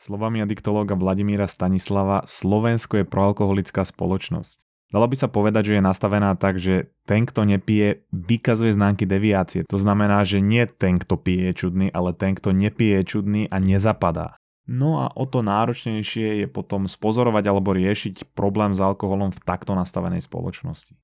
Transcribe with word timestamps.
Slovami 0.00 0.40
adiktológa 0.40 0.96
Vladimíra 0.96 1.44
Stanislava, 1.44 2.24
Slovensko 2.24 3.04
je 3.04 3.04
proalkoholická 3.04 3.84
spoločnosť. 3.84 4.64
Dalo 4.88 5.04
by 5.04 5.12
sa 5.12 5.28
povedať, 5.28 5.62
že 5.68 5.74
je 5.76 5.84
nastavená 5.84 6.32
tak, 6.40 6.56
že 6.56 6.88
ten, 7.04 7.28
kto 7.28 7.44
nepije, 7.44 8.08
vykazuje 8.08 8.72
známky 8.72 9.04
deviácie. 9.04 9.68
To 9.68 9.76
znamená, 9.76 10.24
že 10.24 10.40
nie 10.40 10.64
ten, 10.64 10.96
kto 10.96 11.20
pije, 11.20 11.52
je 11.52 11.68
čudný, 11.68 11.86
ale 11.92 12.16
ten, 12.16 12.32
kto 12.32 12.48
nepije, 12.56 13.04
je 13.04 13.10
čudný 13.12 13.42
a 13.52 13.60
nezapadá. 13.60 14.40
No 14.64 15.04
a 15.04 15.12
o 15.12 15.28
to 15.28 15.44
náročnejšie 15.44 16.40
je 16.40 16.46
potom 16.48 16.88
spozorovať 16.88 17.52
alebo 17.52 17.76
riešiť 17.76 18.32
problém 18.32 18.72
s 18.72 18.80
alkoholom 18.80 19.36
v 19.36 19.40
takto 19.44 19.76
nastavenej 19.76 20.24
spoločnosti. 20.24 20.96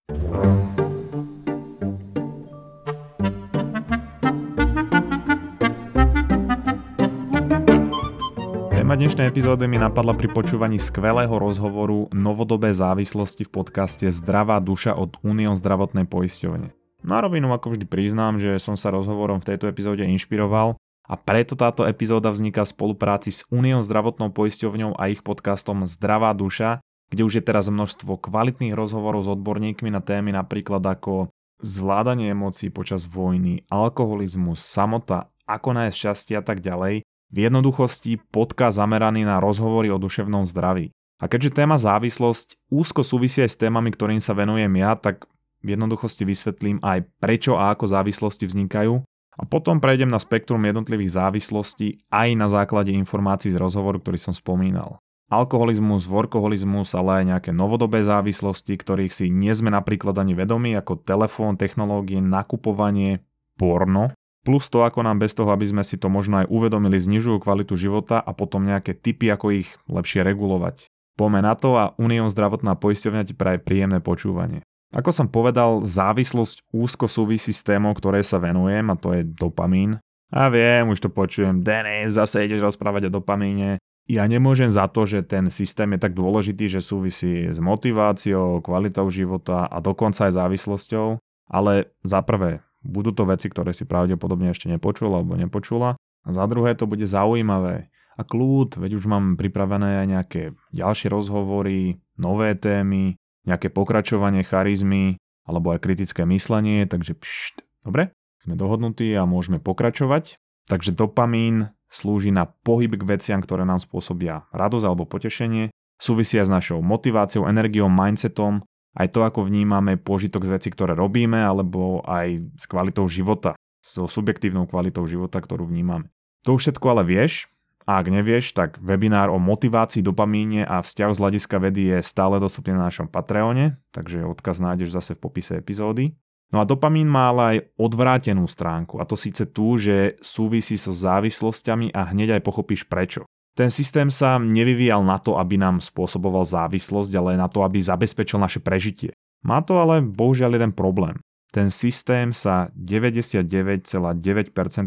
Téma 8.87 9.03
dnešnej 9.03 9.35
epizódy 9.35 9.67
mi 9.67 9.83
napadla 9.83 10.15
pri 10.15 10.31
počúvaní 10.31 10.79
skvelého 10.79 11.35
rozhovoru 11.35 12.07
Novodobé 12.15 12.71
závislosti 12.71 13.43
v 13.43 13.51
podcaste 13.51 14.07
Zdravá 14.15 14.63
duša 14.63 14.95
od 14.95 15.19
Unión 15.27 15.59
zdravotnej 15.59 16.07
poisťovne. 16.07 16.71
Na 17.03 17.19
rovinu 17.19 17.51
ako 17.51 17.75
vždy 17.75 17.83
priznám, 17.83 18.39
že 18.39 18.55
som 18.63 18.79
sa 18.79 18.95
rozhovorom 18.95 19.43
v 19.43 19.51
tejto 19.51 19.67
epizóde 19.67 20.07
inšpiroval 20.07 20.79
a 21.03 21.15
preto 21.19 21.59
táto 21.59 21.83
epizóda 21.83 22.31
vzniká 22.31 22.63
v 22.63 22.79
spolupráci 22.79 23.35
s 23.35 23.43
Unión 23.51 23.83
zdravotnou 23.83 24.31
poisťovňou 24.31 24.95
a 24.95 25.11
ich 25.11 25.27
podcastom 25.27 25.83
Zdravá 25.91 26.31
duša, 26.31 26.79
kde 27.11 27.27
už 27.27 27.43
je 27.43 27.43
teraz 27.43 27.67
množstvo 27.67 28.23
kvalitných 28.23 28.79
rozhovorov 28.79 29.27
s 29.27 29.35
odborníkmi 29.35 29.91
na 29.91 29.99
témy 29.99 30.31
napríklad 30.31 30.87
ako 30.87 31.35
zvládanie 31.59 32.31
emócií 32.31 32.71
počas 32.71 33.11
vojny, 33.11 33.67
alkoholizmus, 33.67 34.63
samota, 34.63 35.27
ako 35.43 35.75
nájsť 35.75 35.97
šťastie 35.99 36.39
a 36.39 36.45
tak 36.47 36.63
ďalej, 36.63 37.03
v 37.31 37.51
jednoduchosti 37.51 38.23
podcast 38.31 38.79
zameraný 38.79 39.27
na 39.27 39.43
rozhovory 39.43 39.91
o 39.91 39.99
duševnom 39.99 40.47
zdraví. 40.47 40.95
A 41.17 41.33
keďže 41.33 41.57
téma 41.57 41.81
závislosť 41.81 42.69
úzko 42.69 43.01
súvisí 43.01 43.41
aj 43.41 43.57
s 43.57 43.61
témami, 43.61 43.89
ktorým 43.89 44.21
sa 44.21 44.37
venujem 44.37 44.71
ja, 44.77 44.93
tak 44.95 45.25
v 45.65 45.73
jednoduchosti 45.73 46.29
vysvetlím 46.29 46.79
aj 46.85 47.09
prečo 47.19 47.57
a 47.57 47.73
ako 47.73 47.89
závislosti 47.89 48.45
vznikajú 48.47 49.01
a 49.37 49.43
potom 49.45 49.81
prejdem 49.81 50.09
na 50.09 50.21
spektrum 50.21 50.61
jednotlivých 50.65 51.17
závislostí 51.17 52.01
aj 52.09 52.29
na 52.37 52.49
základe 52.49 52.93
informácií 52.93 53.53
z 53.53 53.61
rozhovoru, 53.61 54.01
ktorý 54.01 54.17
som 54.17 54.33
spomínal. 54.37 55.01
Alkoholizmus, 55.27 56.07
workoholizmus, 56.07 56.95
ale 56.95 57.21
aj 57.21 57.25
nejaké 57.35 57.51
novodobé 57.51 57.99
závislosti, 58.01 58.79
ktorých 58.79 59.11
si 59.11 59.27
nie 59.27 59.51
sme 59.51 59.75
napríklad 59.75 60.15
ani 60.15 60.39
vedomi, 60.39 60.79
ako 60.79 61.03
telefón, 61.03 61.59
technológie, 61.59 62.23
nakupovanie, 62.23 63.27
porno, 63.59 64.15
Plus 64.47 64.71
to, 64.71 64.87
ako 64.87 65.03
nám 65.03 65.19
bez 65.19 65.35
toho, 65.35 65.51
aby 65.51 65.67
sme 65.67 65.83
si 65.83 65.99
to 65.99 66.07
možno 66.07 66.39
aj 66.39 66.47
uvedomili, 66.47 67.03
znižujú 67.03 67.43
kvalitu 67.43 67.75
života 67.75 68.23
a 68.23 68.31
potom 68.31 68.63
nejaké 68.63 68.95
typy, 68.95 69.27
ako 69.27 69.51
ich 69.51 69.75
lepšie 69.91 70.23
regulovať. 70.23 70.87
Pome 71.19 71.43
na 71.43 71.59
to 71.59 71.75
a 71.75 71.99
Unión 71.99 72.31
zdravotná 72.31 72.79
poisťovňa 72.79 73.27
ti 73.27 73.35
praje 73.35 73.59
príjemné 73.59 73.99
počúvanie. 73.99 74.63
Ako 74.95 75.11
som 75.11 75.27
povedal, 75.27 75.83
závislosť 75.83 76.63
úzko 76.71 77.11
súvisí 77.11 77.51
s 77.51 77.67
témou, 77.67 77.91
ktorej 77.91 78.23
sa 78.23 78.39
venujem 78.39 78.87
a 78.87 78.95
to 78.95 79.19
je 79.19 79.27
dopamín. 79.27 79.99
A 80.31 80.47
viem, 80.47 80.87
už 80.95 81.03
to 81.03 81.11
počujem, 81.11 81.67
Denis, 81.67 82.15
zase 82.15 82.47
ideš 82.47 82.71
rozprávať 82.71 83.11
o 83.11 83.15
dopamíne. 83.19 83.83
Ja 84.07 84.23
nemôžem 84.31 84.71
za 84.71 84.87
to, 84.87 85.03
že 85.03 85.27
ten 85.27 85.51
systém 85.51 85.91
je 85.99 86.07
tak 86.07 86.15
dôležitý, 86.15 86.71
že 86.71 86.79
súvisí 86.79 87.51
s 87.51 87.59
motiváciou, 87.59 88.63
kvalitou 88.63 89.11
života 89.11 89.67
a 89.67 89.83
dokonca 89.83 90.31
aj 90.31 90.39
závislosťou, 90.39 91.19
ale 91.51 91.91
za 92.07 92.23
prvé, 92.23 92.63
budú 92.87 93.11
to 93.11 93.27
veci, 93.27 93.51
ktoré 93.51 93.75
si 93.75 93.85
pravdepodobne 93.85 94.55
ešte 94.55 94.71
nepočul 94.71 95.11
alebo 95.11 95.35
nepočula. 95.35 95.99
A 96.27 96.29
za 96.31 96.47
druhé 96.47 96.79
to 96.79 96.87
bude 96.87 97.07
zaujímavé. 97.07 97.91
A 98.17 98.23
kľud, 98.25 98.81
veď 98.81 98.97
už 98.97 99.05
mám 99.11 99.37
pripravené 99.37 100.03
aj 100.03 100.07
nejaké 100.09 100.43
ďalšie 100.73 101.13
rozhovory, 101.13 102.01
nové 102.17 102.57
témy, 102.57 103.19
nejaké 103.45 103.69
pokračovanie 103.69 104.41
charizmy, 104.41 105.21
alebo 105.47 105.77
aj 105.77 105.85
kritické 105.85 106.27
myslenie, 106.27 106.89
takže 106.89 107.15
pšt, 107.15 107.63
dobre, 107.87 108.11
sme 108.43 108.59
dohodnutí 108.59 109.15
a 109.15 109.29
môžeme 109.29 109.63
pokračovať. 109.63 110.41
Takže 110.67 110.99
dopamín 110.99 111.71
slúži 111.87 112.35
na 112.35 112.51
pohyb 112.51 112.99
k 112.99 113.07
veciam, 113.07 113.39
ktoré 113.39 113.63
nám 113.63 113.79
spôsobia 113.79 114.51
radosť 114.51 114.85
alebo 114.87 115.07
potešenie, 115.07 115.71
súvisia 115.95 116.43
s 116.43 116.51
našou 116.51 116.83
motiváciou, 116.83 117.47
energiou, 117.47 117.87
mindsetom 117.87 118.67
aj 118.97 119.13
to, 119.13 119.21
ako 119.23 119.45
vnímame 119.45 120.01
požitok 120.01 120.49
z 120.49 120.57
veci, 120.57 120.69
ktoré 120.73 120.97
robíme, 120.97 121.45
alebo 121.45 122.01
aj 122.09 122.57
s 122.57 122.65
kvalitou 122.65 123.05
života, 123.07 123.53
so 123.85 124.09
subjektívnou 124.09 124.65
kvalitou 124.67 125.05
života, 125.05 125.39
ktorú 125.39 125.69
vnímame. 125.69 126.09
To 126.49 126.57
už 126.57 126.73
všetko 126.73 126.87
ale 126.97 127.05
vieš, 127.05 127.53
a 127.87 128.03
ak 128.03 128.11
nevieš, 128.11 128.51
tak 128.51 128.83
webinár 128.83 129.31
o 129.31 129.39
motivácii, 129.39 130.03
dopamíne 130.03 130.67
a 130.67 130.83
vzťahu 130.83 131.13
z 131.15 131.23
hľadiska 131.23 131.57
vedy 131.63 131.83
je 131.95 131.99
stále 132.03 132.43
dostupný 132.43 132.75
na 132.75 132.91
našom 132.91 133.07
Patreone, 133.07 133.79
takže 133.95 134.27
odkaz 134.27 134.59
nájdeš 134.59 134.91
zase 134.91 135.15
v 135.15 135.23
popise 135.23 135.55
epizódy. 135.55 136.19
No 136.51 136.59
a 136.59 136.67
dopamín 136.67 137.07
má 137.07 137.31
ale 137.31 137.43
aj 137.47 137.59
odvrátenú 137.79 138.47
stránku, 138.51 138.99
a 138.99 139.07
to 139.07 139.15
síce 139.15 139.47
tú, 139.55 139.79
že 139.79 140.19
súvisí 140.19 140.75
so 140.75 140.91
závislosťami 140.91 141.95
a 141.95 142.11
hneď 142.11 142.39
aj 142.39 142.43
pochopíš 142.43 142.91
prečo. 142.91 143.23
Ten 143.57 143.73
systém 143.73 144.13
sa 144.13 144.37
nevyvíjal 144.37 145.01
na 145.01 145.17
to, 145.17 145.41
aby 145.41 145.57
nám 145.57 145.81
spôsoboval 145.81 146.45
závislosť, 146.45 147.13
ale 147.17 147.41
na 147.41 147.49
to, 147.49 147.65
aby 147.65 147.81
zabezpečil 147.81 148.37
naše 148.37 148.61
prežitie. 148.61 149.17
Má 149.41 149.65
to 149.65 149.81
ale 149.81 150.05
bohužiaľ 150.05 150.61
jeden 150.61 150.77
problém. 150.77 151.17
Ten 151.57 151.73
systém 151.73 152.37
sa 152.37 152.69
99,9% 152.77 153.89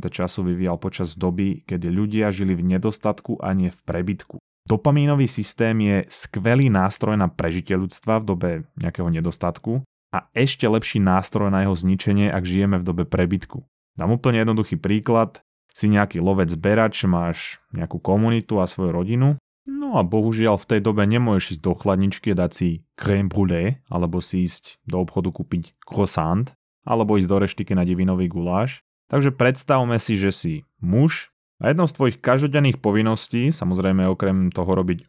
času 0.05 0.39
vyvíjal 0.45 0.77
počas 0.77 1.17
doby, 1.17 1.65
kedy 1.65 1.89
ľudia 1.89 2.29
žili 2.29 2.53
v 2.53 2.77
nedostatku 2.77 3.41
a 3.41 3.57
nie 3.57 3.73
v 3.73 3.79
prebytku. 3.81 4.37
Dopamínový 4.69 5.25
systém 5.25 5.73
je 5.81 6.05
skvelý 6.05 6.69
nástroj 6.69 7.17
na 7.17 7.25
prežitie 7.25 7.73
ľudstva 7.73 8.21
v 8.21 8.27
dobe 8.29 8.49
nejakého 8.77 9.09
nedostatku 9.09 9.81
a 10.13 10.29
ešte 10.37 10.69
lepší 10.69 11.01
nástroj 11.01 11.49
na 11.49 11.65
jeho 11.65 11.73
zničenie, 11.73 12.29
ak 12.29 12.45
žijeme 12.45 12.77
v 12.77 12.85
dobe 12.85 13.09
prebytku. 13.09 13.65
Dám 13.97 14.13
úplne 14.13 14.45
jednoduchý 14.45 14.77
príklad 14.77 15.41
si 15.79 15.87
nejaký 15.87 16.19
lovec 16.19 16.51
berač, 16.59 17.07
máš 17.07 17.63
nejakú 17.71 18.03
komunitu 18.03 18.59
a 18.59 18.67
svoju 18.67 18.91
rodinu, 18.91 19.39
no 19.63 19.95
a 19.95 20.03
bohužiaľ 20.03 20.59
v 20.59 20.75
tej 20.75 20.79
dobe 20.83 21.07
nemôžeš 21.07 21.55
ísť 21.55 21.61
do 21.63 21.71
chladničky 21.71 22.35
dať 22.35 22.51
si 22.51 22.69
crème 22.99 23.31
brûlée, 23.31 23.79
alebo 23.87 24.19
si 24.19 24.43
ísť 24.43 24.83
do 24.83 24.99
obchodu 24.99 25.31
kúpiť 25.31 25.79
croissant, 25.87 26.51
alebo 26.83 27.15
ísť 27.15 27.29
do 27.31 27.37
reštiky 27.39 27.73
na 27.79 27.87
divinový 27.87 28.27
guláš. 28.27 28.83
Takže 29.07 29.31
predstavme 29.31 29.95
si, 29.97 30.19
že 30.19 30.35
si 30.35 30.53
muž 30.83 31.31
a 31.63 31.71
jednou 31.71 31.87
z 31.87 31.95
tvojich 31.95 32.17
každodenných 32.19 32.83
povinností, 32.83 33.55
samozrejme 33.55 34.05
okrem 34.11 34.51
toho 34.51 34.69
robiť 34.75 35.07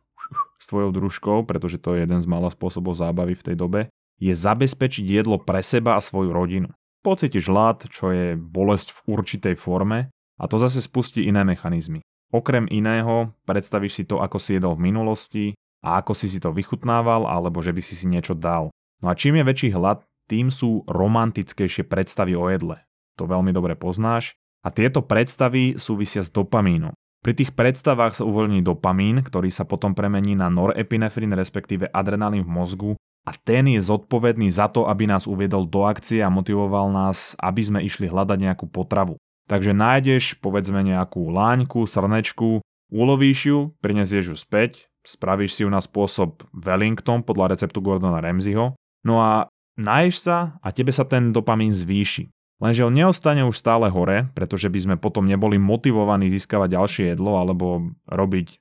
s 0.60 0.64
tvojou 0.70 0.94
družkou, 0.94 1.42
pretože 1.44 1.82
to 1.82 1.96
je 1.96 2.06
jeden 2.06 2.20
z 2.20 2.26
mála 2.30 2.52
spôsobov 2.52 2.94
zábavy 2.94 3.34
v 3.34 3.44
tej 3.52 3.56
dobe, 3.58 3.80
je 4.20 4.32
zabezpečiť 4.36 5.04
jedlo 5.08 5.40
pre 5.40 5.64
seba 5.64 5.96
a 5.96 6.04
svoju 6.04 6.30
rodinu. 6.30 6.68
Pocítiš 7.00 7.48
hlad, 7.48 7.88
čo 7.88 8.12
je 8.12 8.36
bolesť 8.36 8.92
v 8.92 9.00
určitej 9.16 9.54
forme 9.56 10.12
a 10.40 10.48
to 10.48 10.56
zase 10.56 10.80
spustí 10.80 11.28
iné 11.28 11.44
mechanizmy. 11.44 12.00
Okrem 12.32 12.64
iného, 12.72 13.36
predstavíš 13.44 13.92
si 14.00 14.04
to, 14.08 14.24
ako 14.24 14.40
si 14.40 14.56
jedol 14.56 14.80
v 14.80 14.88
minulosti 14.88 15.44
a 15.84 16.00
ako 16.00 16.16
si 16.16 16.32
si 16.32 16.40
to 16.40 16.56
vychutnával, 16.56 17.28
alebo 17.28 17.60
že 17.60 17.76
by 17.76 17.82
si 17.84 17.92
si 17.92 18.08
niečo 18.08 18.32
dal. 18.32 18.72
No 19.04 19.12
a 19.12 19.18
čím 19.18 19.36
je 19.36 19.44
väčší 19.44 19.68
hlad, 19.76 20.00
tým 20.30 20.48
sú 20.48 20.86
romantickejšie 20.86 21.84
predstavy 21.90 22.38
o 22.38 22.46
jedle. 22.48 22.80
To 23.18 23.26
veľmi 23.28 23.52
dobre 23.52 23.76
poznáš. 23.76 24.38
A 24.62 24.70
tieto 24.70 25.02
predstavy 25.02 25.76
súvisia 25.80 26.22
s 26.22 26.30
dopamínom. 26.30 26.94
Pri 27.20 27.36
tých 27.36 27.52
predstavách 27.52 28.16
sa 28.16 28.24
uvoľní 28.24 28.64
dopamín, 28.64 29.20
ktorý 29.20 29.52
sa 29.52 29.68
potom 29.68 29.92
premení 29.92 30.32
na 30.32 30.48
norepinefrin, 30.48 31.36
respektíve 31.36 31.88
adrenalín 31.92 32.48
v 32.48 32.52
mozgu 32.52 32.90
a 33.28 33.36
ten 33.36 33.68
je 33.68 33.80
zodpovedný 33.80 34.48
za 34.48 34.72
to, 34.72 34.88
aby 34.88 35.04
nás 35.04 35.28
uviedol 35.28 35.68
do 35.68 35.84
akcie 35.84 36.24
a 36.24 36.32
motivoval 36.32 36.88
nás, 36.88 37.36
aby 37.36 37.60
sme 37.60 37.84
išli 37.84 38.08
hľadať 38.08 38.38
nejakú 38.40 38.64
potravu. 38.72 39.20
Takže 39.50 39.74
nájdeš 39.74 40.38
povedzme 40.38 40.86
nejakú 40.86 41.26
láňku, 41.34 41.82
srnečku, 41.82 42.62
ulovíš 42.94 43.38
ju, 43.50 43.58
prinesieš 43.82 44.24
ju 44.30 44.36
späť, 44.38 44.86
spravíš 45.02 45.58
si 45.58 45.60
ju 45.66 45.70
na 45.74 45.82
spôsob 45.82 46.46
Wellington 46.54 47.26
podľa 47.26 47.58
receptu 47.58 47.82
Gordona 47.82 48.22
Ramsayho, 48.22 48.78
no 49.02 49.14
a 49.18 49.50
náješ 49.74 50.22
sa 50.22 50.54
a 50.62 50.70
tebe 50.70 50.94
sa 50.94 51.02
ten 51.02 51.34
dopamín 51.34 51.74
zvýši. 51.74 52.30
Lenže 52.60 52.84
on 52.86 52.92
neostane 52.92 53.42
už 53.42 53.56
stále 53.56 53.88
hore, 53.88 54.28
pretože 54.36 54.68
by 54.68 54.78
sme 54.78 54.96
potom 55.00 55.24
neboli 55.24 55.56
motivovaní 55.56 56.28
získavať 56.28 56.76
ďalšie 56.76 57.04
jedlo 57.16 57.40
alebo 57.40 57.90
robiť 58.06 58.60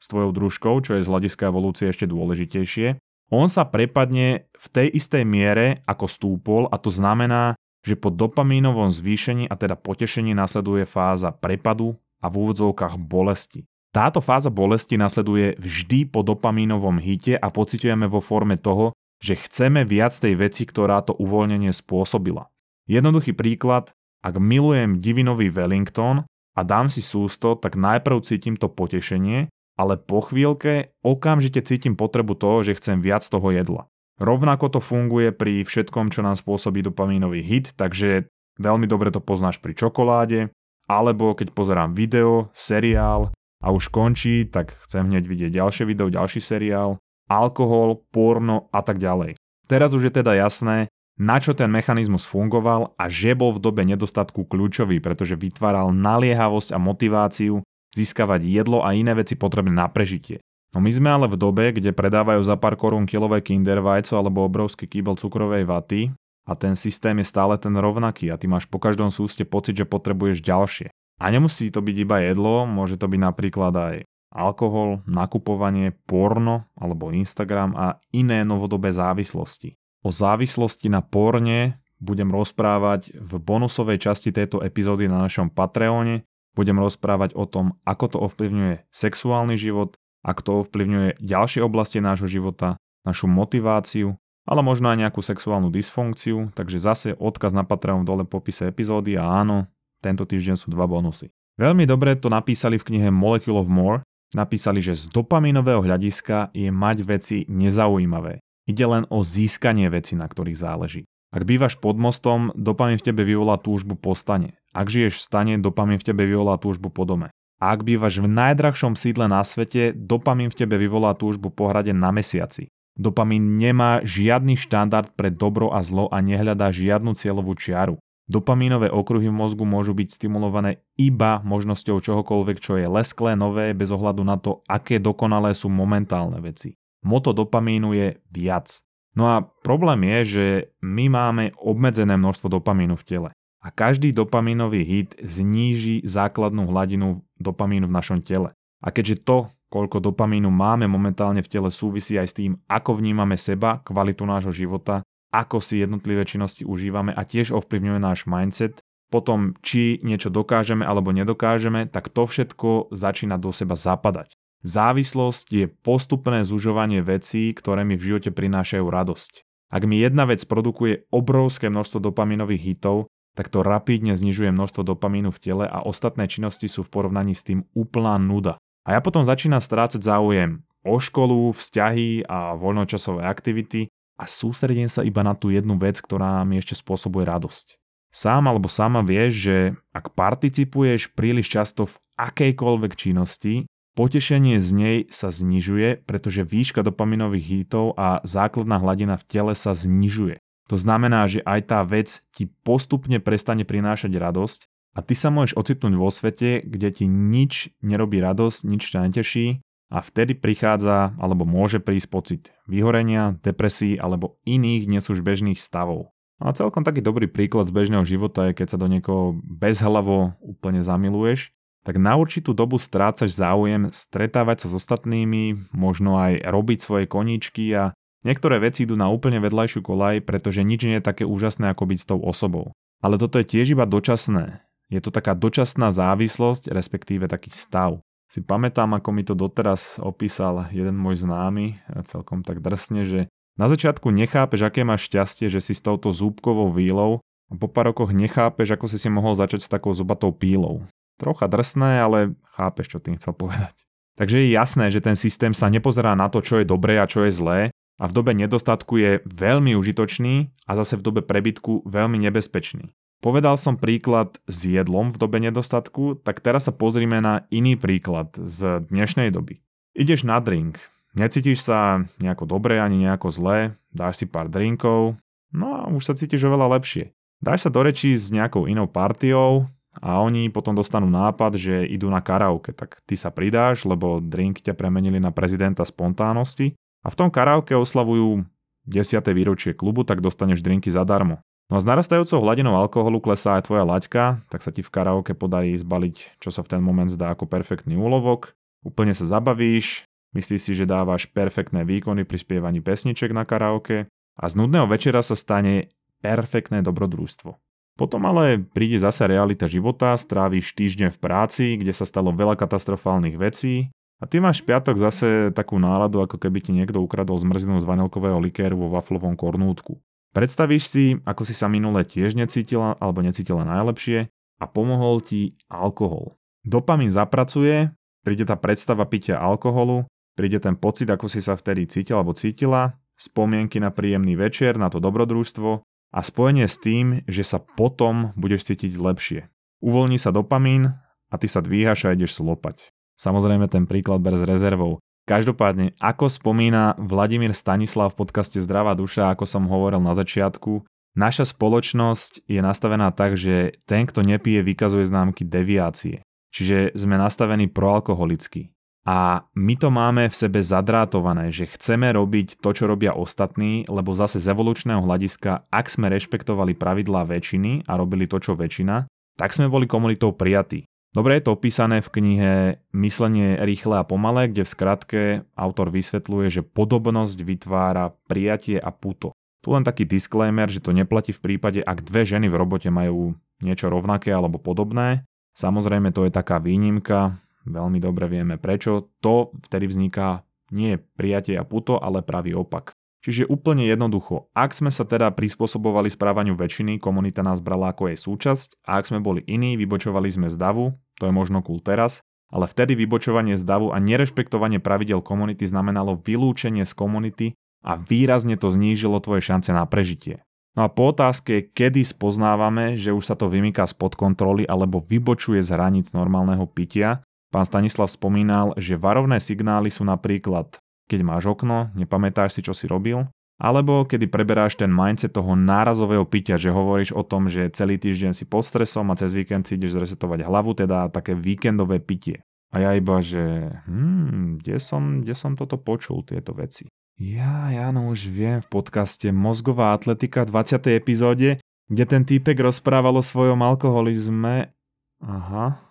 s 0.00 0.06
tvojou 0.08 0.32
družkou, 0.32 0.74
čo 0.80 0.96
je 0.96 1.04
z 1.04 1.10
hľadiska 1.12 1.52
evolúcie 1.52 1.92
ešte 1.92 2.08
dôležitejšie. 2.08 2.96
On 3.28 3.44
sa 3.44 3.68
prepadne 3.68 4.48
v 4.56 4.66
tej 4.72 4.88
istej 4.88 5.28
miere, 5.28 5.84
ako 5.84 6.08
stúpol 6.08 6.62
a 6.72 6.80
to 6.80 6.88
znamená, 6.88 7.52
že 7.86 7.94
po 7.94 8.10
dopamínovom 8.10 8.90
zvýšení 8.90 9.46
a 9.46 9.54
teda 9.54 9.78
potešení 9.78 10.34
nasleduje 10.34 10.84
fáza 10.84 11.34
prepadu 11.34 11.96
a 12.18 12.26
v 12.26 12.34
úvodzovkách 12.46 12.98
bolesti. 12.98 13.64
Táto 13.94 14.20
fáza 14.20 14.52
bolesti 14.52 15.00
nasleduje 15.00 15.56
vždy 15.56 16.12
po 16.12 16.20
dopamínovom 16.20 17.00
hite 17.00 17.38
a 17.38 17.48
pociťujeme 17.48 18.04
vo 18.10 18.20
forme 18.20 18.60
toho, 18.60 18.92
že 19.18 19.34
chceme 19.34 19.82
viac 19.82 20.14
tej 20.14 20.38
veci, 20.38 20.62
ktorá 20.68 21.02
to 21.02 21.16
uvoľnenie 21.16 21.72
spôsobila. 21.72 22.52
Jednoduchý 22.86 23.34
príklad, 23.34 23.96
ak 24.22 24.38
milujem 24.38 25.00
divinový 25.00 25.48
Wellington 25.50 26.22
a 26.54 26.60
dám 26.62 26.92
si 26.92 27.02
sústo, 27.02 27.56
tak 27.56 27.74
najprv 27.78 28.22
cítim 28.22 28.54
to 28.54 28.70
potešenie 28.70 29.50
ale 29.78 29.94
po 29.94 30.18
chvíľke 30.26 30.90
okamžite 31.06 31.62
cítim 31.62 31.94
potrebu 31.94 32.34
toho, 32.34 32.66
že 32.66 32.74
chcem 32.74 32.98
viac 32.98 33.22
toho 33.22 33.54
jedla. 33.54 33.86
Rovnako 34.18 34.78
to 34.78 34.80
funguje 34.82 35.30
pri 35.30 35.62
všetkom, 35.62 36.10
čo 36.10 36.26
nám 36.26 36.34
spôsobí 36.34 36.82
dopamínový 36.82 37.46
hit, 37.46 37.78
takže 37.78 38.26
veľmi 38.58 38.90
dobre 38.90 39.14
to 39.14 39.22
poznáš 39.22 39.62
pri 39.62 39.78
čokoláde, 39.78 40.50
alebo 40.90 41.38
keď 41.38 41.54
pozerám 41.54 41.94
video, 41.94 42.50
seriál 42.50 43.30
a 43.62 43.70
už 43.70 43.94
končí, 43.94 44.42
tak 44.50 44.74
chcem 44.86 45.06
hneď 45.06 45.24
vidieť 45.26 45.50
ďalšie 45.62 45.86
video, 45.86 46.10
ďalší 46.10 46.42
seriál, 46.42 46.98
alkohol, 47.30 48.02
porno 48.10 48.66
a 48.74 48.82
tak 48.82 48.98
ďalej. 48.98 49.38
Teraz 49.70 49.94
už 49.94 50.10
je 50.10 50.12
teda 50.18 50.34
jasné, 50.34 50.90
na 51.18 51.38
čo 51.38 51.54
ten 51.54 51.70
mechanizmus 51.70 52.26
fungoval 52.26 52.94
a 52.94 53.04
že 53.10 53.34
bol 53.38 53.54
v 53.54 53.62
dobe 53.62 53.82
nedostatku 53.86 54.46
kľúčový, 54.46 55.02
pretože 55.02 55.38
vytváral 55.38 55.94
naliehavosť 55.94 56.74
a 56.74 56.78
motiváciu 56.78 57.62
získavať 57.94 58.46
jedlo 58.46 58.82
a 58.82 58.94
iné 58.94 59.14
veci 59.14 59.34
potrebné 59.34 59.74
na 59.74 59.90
prežitie. 59.90 60.42
No 60.76 60.84
my 60.84 60.90
sme 60.92 61.08
ale 61.08 61.26
v 61.32 61.40
dobe, 61.40 61.72
kde 61.72 61.96
predávajú 61.96 62.44
za 62.44 62.60
pár 62.60 62.76
korún 62.76 63.08
kilové 63.08 63.40
kinder 63.40 63.80
vajco 63.80 64.20
alebo 64.20 64.44
obrovský 64.44 64.84
kýbel 64.84 65.16
cukrovej 65.16 65.64
vaty 65.64 66.12
a 66.44 66.52
ten 66.52 66.76
systém 66.76 67.16
je 67.20 67.26
stále 67.28 67.56
ten 67.56 67.72
rovnaký 67.72 68.28
a 68.28 68.36
ty 68.36 68.44
máš 68.48 68.68
po 68.68 68.76
každom 68.76 69.08
súste 69.08 69.48
pocit, 69.48 69.80
že 69.80 69.88
potrebuješ 69.88 70.44
ďalšie. 70.44 70.88
A 71.18 71.24
nemusí 71.32 71.72
to 71.72 71.80
byť 71.80 71.96
iba 72.04 72.20
jedlo, 72.20 72.68
môže 72.68 73.00
to 73.00 73.08
byť 73.08 73.20
napríklad 73.20 73.74
aj 73.74 73.94
alkohol, 74.28 75.00
nakupovanie, 75.08 75.96
porno 76.04 76.68
alebo 76.76 77.10
Instagram 77.16 77.72
a 77.72 77.96
iné 78.12 78.44
novodobé 78.44 78.92
závislosti. 78.92 79.74
O 80.04 80.12
závislosti 80.12 80.92
na 80.92 81.00
porne 81.00 81.80
budem 81.98 82.30
rozprávať 82.30 83.18
v 83.18 83.32
bonusovej 83.42 83.98
časti 83.98 84.30
tejto 84.30 84.62
epizódy 84.62 85.10
na 85.10 85.26
našom 85.26 85.50
Patreone. 85.50 86.22
Budem 86.54 86.78
rozprávať 86.78 87.34
o 87.34 87.48
tom, 87.50 87.74
ako 87.82 88.04
to 88.14 88.18
ovplyvňuje 88.22 88.86
sexuálny 88.92 89.58
život, 89.58 89.98
ak 90.22 90.42
to 90.42 90.66
ovplyvňuje 90.66 91.22
ďalšie 91.22 91.60
oblasti 91.62 92.02
nášho 92.02 92.26
života, 92.26 92.78
našu 93.06 93.30
motiváciu, 93.30 94.18
ale 94.48 94.60
možno 94.64 94.88
aj 94.88 95.04
nejakú 95.04 95.20
sexuálnu 95.20 95.68
dysfunkciu, 95.68 96.52
takže 96.56 96.80
zase 96.80 97.08
odkaz 97.20 97.52
na 97.52 97.68
Patreon 97.68 98.08
dole 98.08 98.24
v 98.24 98.32
popise 98.32 98.66
epizódy 98.68 99.20
a 99.20 99.44
áno, 99.44 99.68
tento 100.00 100.24
týždeň 100.24 100.56
sú 100.56 100.72
dva 100.72 100.88
bonusy. 100.88 101.28
Veľmi 101.58 101.84
dobre 101.84 102.14
to 102.16 102.30
napísali 102.32 102.78
v 102.80 102.86
knihe 102.86 103.08
Molecule 103.10 103.60
of 103.60 103.68
More, 103.68 104.06
napísali, 104.32 104.78
že 104.80 104.96
z 104.96 105.10
dopaminového 105.10 105.84
hľadiska 105.84 106.54
je 106.54 106.70
mať 106.70 106.96
veci 107.04 107.36
nezaujímavé. 107.50 108.40
Ide 108.68 108.84
len 108.84 109.04
o 109.08 109.24
získanie 109.24 109.88
veci, 109.88 110.14
na 110.14 110.28
ktorých 110.28 110.58
záleží. 110.60 111.02
Ak 111.28 111.44
bývaš 111.44 111.76
pod 111.76 112.00
mostom, 112.00 112.52
dopamín 112.56 112.96
v 112.96 113.04
tebe 113.12 113.20
vyvolá 113.24 113.60
túžbu 113.60 114.00
po 114.00 114.16
stane. 114.16 114.56
Ak 114.72 114.88
žiješ 114.88 115.20
v 115.20 115.24
stane, 115.24 115.52
dopamín 115.60 116.00
v 116.00 116.08
tebe 116.08 116.24
vyvolá 116.24 116.56
túžbu 116.56 116.88
po 116.88 117.04
dome. 117.04 117.28
A 117.58 117.74
ak 117.74 117.82
bývaš 117.82 118.22
v 118.22 118.30
najdrahšom 118.30 118.94
sídle 118.94 119.26
na 119.26 119.42
svete, 119.42 119.90
dopamín 119.90 120.50
v 120.54 120.58
tebe 120.62 120.78
vyvolá 120.78 121.14
túžbu 121.18 121.50
po 121.50 121.66
hrade 121.66 121.90
na 121.90 122.14
mesiaci. 122.14 122.70
Dopamín 122.94 123.58
nemá 123.58 124.02
žiadny 124.02 124.58
štandard 124.58 125.14
pre 125.14 125.30
dobro 125.30 125.70
a 125.70 125.82
zlo 125.82 126.10
a 126.10 126.18
nehľadá 126.18 126.70
žiadnu 126.74 127.14
cieľovú 127.14 127.54
čiaru. 127.54 127.98
Dopamínové 128.28 128.92
okruhy 128.92 129.32
v 129.32 129.38
mozgu 129.38 129.64
môžu 129.64 129.96
byť 129.96 130.08
stimulované 130.20 130.84
iba 131.00 131.40
možnosťou 131.42 132.02
čohokoľvek, 132.02 132.58
čo 132.60 132.76
je 132.76 132.84
lesklé, 132.84 133.38
nové, 133.38 133.72
bez 133.72 133.88
ohľadu 133.88 134.20
na 134.20 134.36
to, 134.36 134.60
aké 134.68 135.00
dokonalé 135.00 135.56
sú 135.56 135.72
momentálne 135.72 136.36
veci. 136.44 136.76
Moto 137.06 137.32
dopamínu 137.32 137.96
je 137.96 138.08
viac. 138.28 138.84
No 139.16 139.32
a 139.32 139.40
problém 139.40 140.04
je, 140.04 140.18
že 140.26 140.46
my 140.84 141.08
máme 141.08 141.44
obmedzené 141.56 142.20
množstvo 142.20 142.60
dopamínu 142.60 143.00
v 143.00 143.06
tele. 143.06 143.28
A 143.68 143.74
každý 143.76 144.16
dopamínový 144.16 144.80
hit 144.80 145.12
zníži 145.20 146.00
základnú 146.00 146.72
hladinu 146.72 147.20
dopamínu 147.36 147.84
v 147.84 147.96
našom 148.00 148.24
tele. 148.24 148.56
A 148.80 148.88
keďže 148.88 149.28
to, 149.28 149.38
koľko 149.68 150.00
dopamínu 150.00 150.48
máme 150.48 150.88
momentálne 150.88 151.44
v 151.44 151.52
tele, 151.52 151.68
súvisí 151.68 152.16
aj 152.16 152.32
s 152.32 152.36
tým, 152.40 152.56
ako 152.64 152.96
vnímame 152.96 153.36
seba, 153.36 153.84
kvalitu 153.84 154.24
nášho 154.24 154.56
života, 154.56 155.04
ako 155.28 155.60
si 155.60 155.84
jednotlivé 155.84 156.24
činnosti 156.24 156.64
užívame 156.64 157.12
a 157.12 157.20
tiež 157.28 157.52
ovplyvňuje 157.52 158.00
náš 158.00 158.24
mindset, 158.24 158.80
potom 159.12 159.52
či 159.60 160.00
niečo 160.00 160.32
dokážeme 160.32 160.88
alebo 160.88 161.12
nedokážeme, 161.12 161.92
tak 161.92 162.08
to 162.08 162.24
všetko 162.24 162.88
začína 162.88 163.36
do 163.36 163.52
seba 163.52 163.76
zapadať. 163.76 164.32
Závislosť 164.64 165.46
je 165.52 165.66
postupné 165.68 166.40
zužovanie 166.40 167.04
vecí, 167.04 167.52
ktoré 167.52 167.84
mi 167.84 168.00
v 168.00 168.16
živote 168.16 168.32
prinášajú 168.32 168.88
radosť. 168.88 169.44
Ak 169.68 169.84
mi 169.84 170.00
jedna 170.00 170.24
vec 170.24 170.40
produkuje 170.48 171.04
obrovské 171.12 171.68
množstvo 171.68 172.00
dopaminových 172.00 172.64
hitov, 172.72 173.12
tak 173.36 173.52
to 173.52 173.66
rapidne 173.66 174.14
znižuje 174.14 174.54
množstvo 174.54 174.86
dopamínu 174.86 175.34
v 175.34 175.42
tele 175.42 175.64
a 175.66 175.82
ostatné 175.84 176.28
činnosti 176.30 176.70
sú 176.70 176.86
v 176.86 176.92
porovnaní 176.92 177.34
s 177.34 177.46
tým 177.46 177.66
úplná 177.74 178.16
nuda. 178.16 178.56
A 178.88 178.96
ja 178.96 179.00
potom 179.04 179.26
začínam 179.26 179.60
strácať 179.60 180.00
záujem 180.00 180.64
o 180.86 180.96
školu, 180.96 181.52
vzťahy 181.52 182.24
a 182.24 182.56
voľnočasové 182.56 183.26
aktivity 183.26 183.92
a 184.18 184.24
sústredím 184.24 184.88
sa 184.90 185.04
iba 185.04 185.20
na 185.20 185.36
tú 185.36 185.52
jednu 185.52 185.76
vec, 185.78 186.00
ktorá 186.00 186.42
mi 186.42 186.58
ešte 186.58 186.74
spôsobuje 186.74 187.28
radosť. 187.28 187.78
Sám 188.08 188.48
alebo 188.48 188.72
sama 188.72 189.04
vieš, 189.04 189.32
že 189.44 189.56
ak 189.92 190.16
participuješ 190.16 191.12
príliš 191.12 191.52
často 191.52 191.84
v 191.84 192.00
akejkoľvek 192.16 192.92
činnosti, 192.96 193.68
potešenie 193.94 194.56
z 194.58 194.68
nej 194.72 194.98
sa 195.12 195.28
znižuje, 195.28 196.08
pretože 196.08 196.46
výška 196.46 196.80
dopaminových 196.80 197.44
hýtov 197.44 197.92
a 198.00 198.24
základná 198.24 198.80
hladina 198.80 199.20
v 199.20 199.26
tele 199.28 199.52
sa 199.52 199.76
znižuje. 199.76 200.40
To 200.68 200.76
znamená, 200.76 201.24
že 201.24 201.40
aj 201.48 201.60
tá 201.64 201.80
vec 201.80 202.28
ti 202.28 202.52
postupne 202.62 203.18
prestane 203.18 203.64
prinášať 203.64 204.12
radosť 204.12 204.60
a 204.96 205.00
ty 205.00 205.16
sa 205.16 205.32
môžeš 205.32 205.56
ocitnúť 205.56 205.94
vo 205.96 206.12
svete, 206.12 206.60
kde 206.64 206.88
ti 206.92 207.04
nič 207.08 207.72
nerobí 207.80 208.20
radosť, 208.20 208.68
nič 208.68 208.82
ťa 208.92 209.08
neteší 209.08 209.64
a 209.88 210.04
vtedy 210.04 210.36
prichádza 210.36 211.16
alebo 211.16 211.48
môže 211.48 211.80
prísť 211.80 212.08
pocit 212.12 212.42
vyhorenia, 212.68 213.40
depresí 213.40 213.96
alebo 213.96 214.36
iných 214.44 214.84
dnes 214.84 215.04
už 215.08 215.24
bežných 215.24 215.56
stavov. 215.56 216.12
A 216.38 216.54
celkom 216.54 216.86
taký 216.86 217.02
dobrý 217.02 217.26
príklad 217.26 217.66
z 217.66 217.74
bežného 217.74 218.06
života 218.06 218.46
je, 218.46 218.54
keď 218.54 218.76
sa 218.76 218.78
do 218.78 218.86
niekoho 218.86 219.34
bezhlavo 219.42 220.38
úplne 220.38 220.84
zamiluješ, 220.84 221.50
tak 221.82 221.98
na 221.98 222.14
určitú 222.14 222.52
dobu 222.52 222.76
strácaš 222.78 223.34
záujem 223.34 223.90
stretávať 223.90 224.66
sa 224.66 224.66
s 224.70 224.76
ostatnými, 224.76 225.72
možno 225.74 226.20
aj 226.20 226.44
robiť 226.46 226.78
svoje 226.78 227.04
koníčky 227.08 227.72
a 227.74 227.96
Niektoré 228.26 228.58
veci 228.58 228.82
idú 228.82 228.98
na 228.98 229.06
úplne 229.06 229.38
vedľajšiu 229.38 229.80
kolaj, 229.82 230.26
pretože 230.26 230.66
nič 230.66 230.86
nie 230.86 230.98
je 230.98 231.06
také 231.06 231.22
úžasné 231.22 231.70
ako 231.70 231.86
byť 231.86 231.98
s 232.02 232.08
tou 232.10 232.18
osobou. 232.18 232.74
Ale 232.98 233.14
toto 233.14 233.38
je 233.38 233.46
tiež 233.46 233.78
iba 233.78 233.86
dočasné. 233.86 234.66
Je 234.90 234.98
to 234.98 235.14
taká 235.14 235.38
dočasná 235.38 235.94
závislosť, 235.94 236.74
respektíve 236.74 237.30
taký 237.30 237.54
stav. 237.54 238.02
Si 238.28 238.42
pamätám, 238.42 238.92
ako 238.92 239.08
mi 239.14 239.22
to 239.22 239.32
doteraz 239.38 240.02
opísal 240.02 240.66
jeden 240.74 240.98
môj 240.98 241.24
známy, 241.24 241.78
celkom 242.04 242.42
tak 242.44 242.60
drsne, 242.60 243.06
že 243.06 243.20
na 243.56 243.70
začiatku 243.70 244.10
nechápeš, 244.12 244.66
aké 244.66 244.84
máš 244.84 245.08
šťastie, 245.08 245.48
že 245.48 245.62
si 245.62 245.72
s 245.72 245.80
touto 245.80 246.12
zúbkovou 246.12 246.70
výlou 246.70 247.24
a 247.48 247.52
po 247.56 247.66
pár 247.70 247.94
rokoch 247.94 248.12
nechápeš, 248.12 248.76
ako 248.76 248.86
si 248.90 249.00
si 249.00 249.08
mohol 249.08 249.32
začať 249.32 249.64
s 249.64 249.72
takou 249.72 249.96
zubatou 249.96 250.34
pílou. 250.34 250.84
Trocha 251.18 251.48
drsné, 251.48 252.04
ale 252.04 252.18
chápeš, 252.54 252.92
čo 252.92 252.98
tým 253.00 253.16
chcel 253.16 253.32
povedať. 253.34 253.88
Takže 254.18 254.42
je 254.42 254.54
jasné, 254.54 254.90
že 254.90 255.00
ten 255.02 255.14
systém 255.14 255.54
sa 255.54 255.70
nepozerá 255.70 256.14
na 256.18 256.26
to, 256.26 256.42
čo 256.42 256.58
je 256.58 256.66
dobré 256.66 256.98
a 256.98 257.06
čo 257.06 257.22
je 257.26 257.32
zlé, 257.32 257.58
a 257.98 258.06
v 258.06 258.14
dobe 258.14 258.32
nedostatku 258.32 258.94
je 258.96 259.10
veľmi 259.26 259.74
užitočný 259.74 260.54
a 260.70 260.72
zase 260.78 260.94
v 260.96 261.04
dobe 261.04 261.20
prebytku 261.26 261.82
veľmi 261.84 262.16
nebezpečný. 262.22 262.94
Povedal 263.18 263.58
som 263.58 263.74
príklad 263.74 264.38
s 264.46 264.70
jedlom 264.70 265.10
v 265.10 265.18
dobe 265.18 265.42
nedostatku, 265.42 266.22
tak 266.22 266.38
teraz 266.38 266.70
sa 266.70 266.72
pozrime 266.72 267.18
na 267.18 267.50
iný 267.50 267.74
príklad 267.74 268.30
z 268.38 268.86
dnešnej 268.86 269.34
doby. 269.34 269.58
Ideš 269.98 270.22
na 270.22 270.38
drink, 270.38 270.78
necítiš 271.18 271.66
sa 271.66 272.06
nejako 272.22 272.46
dobre 272.46 272.78
ani 272.78 273.02
nejako 273.02 273.34
zle, 273.34 273.58
dáš 273.90 274.22
si 274.22 274.26
pár 274.30 274.46
drinkov, 274.46 275.18
no 275.50 275.66
a 275.74 275.90
už 275.90 276.06
sa 276.06 276.14
cítiš 276.14 276.46
oveľa 276.46 276.78
lepšie. 276.78 277.10
Dáš 277.42 277.66
sa 277.66 277.70
do 277.74 277.82
rečí 277.82 278.14
s 278.14 278.30
nejakou 278.30 278.70
inou 278.70 278.86
partiou 278.86 279.66
a 279.98 280.22
oni 280.22 280.46
potom 280.54 280.78
dostanú 280.78 281.10
nápad, 281.10 281.58
že 281.58 281.90
idú 281.90 282.06
na 282.06 282.22
karaoke, 282.22 282.70
tak 282.70 283.02
ty 283.02 283.18
sa 283.18 283.34
pridáš, 283.34 283.82
lebo 283.82 284.22
drink 284.22 284.62
ťa 284.62 284.78
premenili 284.78 285.18
na 285.18 285.34
prezidenta 285.34 285.82
spontánnosti 285.82 286.78
a 287.02 287.08
v 287.08 287.18
tom 287.18 287.28
karaoke 287.30 287.76
oslavujú 287.76 288.46
10. 288.88 289.20
výročie 289.36 289.72
klubu, 289.76 290.02
tak 290.02 290.24
dostaneš 290.24 290.64
drinky 290.64 290.88
zadarmo. 290.88 291.44
No 291.68 291.76
a 291.76 291.84
s 291.84 291.88
narastajúcou 291.88 292.40
hladinou 292.40 292.80
alkoholu 292.80 293.20
klesá 293.20 293.60
aj 293.60 293.68
tvoja 293.68 293.84
laťka, 293.84 294.40
tak 294.48 294.64
sa 294.64 294.72
ti 294.72 294.80
v 294.80 294.88
karaoke 294.88 295.36
podarí 295.36 295.76
zbaliť, 295.76 296.40
čo 296.40 296.48
sa 296.48 296.64
v 296.64 296.72
ten 296.72 296.80
moment 296.80 297.12
zdá 297.12 297.36
ako 297.36 297.44
perfektný 297.44 298.00
úlovok. 298.00 298.56
Úplne 298.80 299.12
sa 299.12 299.28
zabavíš, 299.28 300.08
myslíš 300.32 300.60
si, 300.64 300.72
že 300.72 300.88
dávaš 300.88 301.28
perfektné 301.28 301.84
výkony 301.84 302.24
pri 302.24 302.40
spievaní 302.40 302.80
pesniček 302.80 303.36
na 303.36 303.44
karaoke 303.44 304.08
a 304.40 304.44
z 304.48 304.54
nudného 304.56 304.88
večera 304.88 305.20
sa 305.20 305.36
stane 305.36 305.92
perfektné 306.24 306.80
dobrodružstvo. 306.80 307.52
Potom 308.00 308.22
ale 308.30 308.62
príde 308.62 308.96
zase 308.96 309.26
realita 309.28 309.66
života, 309.68 310.14
stráviš 310.14 310.72
týždeň 310.72 311.12
v 311.12 311.18
práci, 311.18 311.76
kde 311.76 311.92
sa 311.92 312.08
stalo 312.08 312.32
veľa 312.32 312.56
katastrofálnych 312.56 313.36
vecí 313.36 313.92
a 314.18 314.26
ty 314.26 314.42
máš 314.42 314.66
piatok 314.66 314.98
zase 314.98 315.54
takú 315.54 315.78
náladu, 315.78 316.18
ako 316.22 316.42
keby 316.42 316.58
ti 316.58 316.74
niekto 316.74 316.98
ukradol 316.98 317.38
zmrzlinu 317.38 317.78
z 317.78 317.86
vanilkového 317.86 318.42
likéru 318.42 318.74
vo 318.74 318.90
waflovom 318.90 319.38
kornútku. 319.38 320.02
Predstavíš 320.34 320.84
si, 320.84 321.06
ako 321.24 321.42
si 321.46 321.54
sa 321.54 321.70
minule 321.70 322.02
tiež 322.04 322.34
necítila 322.34 322.98
alebo 322.98 323.22
necítila 323.22 323.62
najlepšie 323.64 324.28
a 324.58 324.64
pomohol 324.66 325.22
ti 325.22 325.54
alkohol. 325.70 326.34
Dopamín 326.66 327.08
zapracuje, 327.08 327.94
príde 328.26 328.44
tá 328.44 328.58
predstava 328.58 329.06
pitia 329.06 329.38
alkoholu, 329.38 330.04
príde 330.34 330.58
ten 330.60 330.74
pocit, 330.74 331.08
ako 331.08 331.30
si 331.30 331.40
sa 331.40 331.56
vtedy 331.56 331.86
cítila 331.86 332.20
alebo 332.20 332.36
cítila, 332.36 332.98
spomienky 333.16 333.80
na 333.80 333.94
príjemný 333.94 334.36
večer, 334.36 334.76
na 334.76 334.90
to 334.92 335.00
dobrodružstvo 335.00 335.82
a 336.12 336.20
spojenie 336.20 336.66
s 336.66 336.76
tým, 336.82 337.22
že 337.24 337.46
sa 337.46 337.62
potom 337.62 338.34
budeš 338.34 338.68
cítiť 338.74 338.98
lepšie. 338.98 339.40
Uvoľní 339.78 340.18
sa 340.18 340.34
dopamín 340.34 340.90
a 341.30 341.34
ty 341.38 341.46
sa 341.46 341.62
dvíhaš 341.62 342.10
a 342.10 342.12
ideš 342.12 342.42
slopať. 342.42 342.90
Samozrejme 343.18 343.66
ten 343.66 343.84
príklad 343.84 344.22
ber 344.22 344.38
s 344.38 344.46
rezervou. 344.46 345.02
Každopádne, 345.28 345.92
ako 346.00 346.30
spomína 346.30 346.96
Vladimír 346.96 347.52
Stanislav 347.52 348.16
v 348.16 348.24
podcaste 348.24 348.64
Zdravá 348.64 348.96
duša, 348.96 349.28
ako 349.28 349.44
som 349.44 349.68
hovoril 349.68 350.00
na 350.00 350.16
začiatku, 350.16 350.88
naša 351.18 351.44
spoločnosť 351.52 352.48
je 352.48 352.64
nastavená 352.64 353.12
tak, 353.12 353.36
že 353.36 353.76
ten, 353.84 354.08
kto 354.08 354.24
nepije, 354.24 354.64
vykazuje 354.64 355.04
známky 355.04 355.44
deviácie. 355.44 356.24
Čiže 356.48 356.96
sme 356.96 357.20
nastavení 357.20 357.68
proalkoholicky. 357.68 358.72
A 359.04 359.44
my 359.52 359.74
to 359.76 359.92
máme 359.92 360.28
v 360.28 360.36
sebe 360.36 360.64
zadrátované, 360.64 361.52
že 361.52 361.68
chceme 361.68 362.08
robiť 362.12 362.60
to, 362.64 362.72
čo 362.72 362.88
robia 362.88 363.12
ostatní, 363.12 363.84
lebo 363.84 364.16
zase 364.16 364.40
z 364.40 364.52
evolučného 364.52 365.04
hľadiska, 365.04 365.68
ak 365.68 365.86
sme 365.92 366.08
rešpektovali 366.08 366.72
pravidlá 366.72 367.28
väčšiny 367.28 367.84
a 367.84 367.92
robili 368.00 368.24
to, 368.24 368.40
čo 368.40 368.56
väčšina, 368.56 369.04
tak 369.36 369.52
sme 369.52 369.68
boli 369.68 369.84
komunitou 369.84 370.32
prijatí. 370.32 370.87
Dobre 371.16 371.40
je 371.40 371.48
to 371.48 371.56
opísané 371.56 372.04
v 372.04 372.12
knihe 372.12 372.52
Myslenie 372.92 373.56
rýchle 373.64 373.96
a 373.96 374.04
pomalé, 374.04 374.52
kde 374.52 374.68
v 374.68 374.72
skratke 374.72 375.22
autor 375.56 375.88
vysvetľuje, 375.88 376.46
že 376.52 376.62
podobnosť 376.66 377.38
vytvára 377.42 378.12
prijatie 378.28 378.76
a 378.76 378.92
puto. 378.92 379.32
Tu 379.64 379.72
len 379.74 379.82
taký 379.82 380.04
disclaimer, 380.06 380.68
že 380.70 380.84
to 380.84 380.94
neplatí 380.94 381.34
v 381.34 381.42
prípade, 381.42 381.80
ak 381.82 382.04
dve 382.04 382.22
ženy 382.28 382.46
v 382.46 382.58
robote 382.60 382.92
majú 382.92 383.34
niečo 383.64 383.90
rovnaké 383.90 384.30
alebo 384.30 384.60
podobné. 384.60 385.26
Samozrejme 385.58 386.14
to 386.14 386.22
je 386.28 386.30
taká 386.30 386.62
výnimka, 386.62 387.34
veľmi 387.66 387.98
dobre 387.98 388.30
vieme 388.30 388.54
prečo, 388.54 389.10
to 389.18 389.50
vtedy 389.66 389.90
vzniká 389.90 390.46
nie 390.70 391.00
prijatie 391.00 391.58
a 391.58 391.66
puto, 391.66 391.98
ale 391.98 392.22
pravý 392.22 392.54
opak. 392.54 392.94
Čiže 393.28 393.44
úplne 393.52 393.84
jednoducho, 393.84 394.48
ak 394.56 394.72
sme 394.72 394.88
sa 394.88 395.04
teda 395.04 395.28
prispôsobovali 395.36 396.08
správaniu 396.08 396.56
väčšiny, 396.56 396.96
komunita 396.96 397.44
nás 397.44 397.60
brala 397.60 397.92
ako 397.92 398.08
jej 398.08 398.16
súčasť 398.16 398.80
a 398.88 398.96
ak 398.96 399.04
sme 399.04 399.20
boli 399.20 399.44
iní, 399.44 399.76
vybočovali 399.76 400.32
sme 400.32 400.48
z 400.48 400.56
davu, 400.56 400.96
to 401.20 401.28
je 401.28 401.32
možno 401.36 401.60
cool 401.60 401.76
teraz, 401.84 402.24
ale 402.48 402.64
vtedy 402.64 402.96
vybočovanie 402.96 403.60
z 403.60 403.68
davu 403.68 403.92
a 403.92 404.00
nerešpektovanie 404.00 404.80
pravidel 404.80 405.20
komunity 405.20 405.68
znamenalo 405.68 406.16
vylúčenie 406.16 406.88
z 406.88 406.92
komunity 406.96 407.46
a 407.84 408.00
výrazne 408.00 408.56
to 408.56 408.72
znížilo 408.72 409.20
tvoje 409.20 409.44
šance 409.44 409.76
na 409.76 409.84
prežitie. 409.84 410.40
No 410.72 410.86
a 410.86 410.88
po 410.88 411.12
otázke, 411.12 411.68
kedy 411.68 412.08
spoznávame, 412.08 412.96
že 412.96 413.12
už 413.12 413.28
sa 413.28 413.36
to 413.36 413.52
vymýka 413.52 413.84
spod 413.84 414.16
kontroly 414.16 414.64
alebo 414.64 415.04
vybočuje 415.04 415.60
z 415.60 415.76
hraníc 415.76 416.16
normálneho 416.16 416.64
pitia, 416.64 417.20
Pán 417.48 417.64
Stanislav 417.64 418.12
spomínal, 418.12 418.76
že 418.76 419.00
varovné 419.00 419.40
signály 419.40 419.88
sú 419.88 420.04
napríklad, 420.04 420.76
keď 421.08 421.20
máš 421.24 421.48
okno, 421.48 421.88
nepamätáš 421.96 422.54
si, 422.54 422.60
čo 422.60 422.76
si 422.76 422.84
robil, 422.84 423.24
alebo 423.58 424.06
kedy 424.06 424.30
preberáš 424.30 424.78
ten 424.78 424.92
mindset 424.92 425.34
toho 425.34 425.58
nárazového 425.58 426.22
pitia, 426.28 426.54
že 426.60 426.70
hovoríš 426.70 427.10
o 427.16 427.26
tom, 427.26 427.50
že 427.50 427.72
celý 427.74 427.98
týždeň 427.98 428.30
si 428.36 428.44
pod 428.46 428.62
stresom 428.62 429.10
a 429.10 429.18
cez 429.18 429.34
víkend 429.34 429.66
si 429.66 429.74
ideš 429.74 429.98
zresetovať 429.98 430.46
hlavu, 430.46 430.78
teda 430.78 431.10
také 431.10 431.34
víkendové 431.34 431.98
pitie. 431.98 432.44
A 432.70 432.84
ja 432.84 432.90
iba, 432.94 433.18
že 433.18 433.72
hmm, 433.88 434.60
kde 434.62 434.76
som, 434.78 435.24
kde 435.24 435.34
som 435.34 435.56
toto 435.56 435.80
počul, 435.80 436.22
tieto 436.22 436.52
veci. 436.52 436.86
Ja, 437.18 437.72
ja 437.74 437.90
no 437.90 438.14
už 438.14 438.30
viem 438.30 438.62
v 438.62 438.68
podcaste 438.70 439.34
Mozgová 439.34 439.90
atletika 439.96 440.46
v 440.46 440.54
20. 440.54 440.94
epizóde, 440.94 441.58
kde 441.90 442.04
ten 442.06 442.22
týpek 442.22 442.60
rozprával 442.62 443.18
o 443.18 443.24
svojom 443.24 443.58
alkoholizme. 443.64 444.70
Aha, 445.18 445.88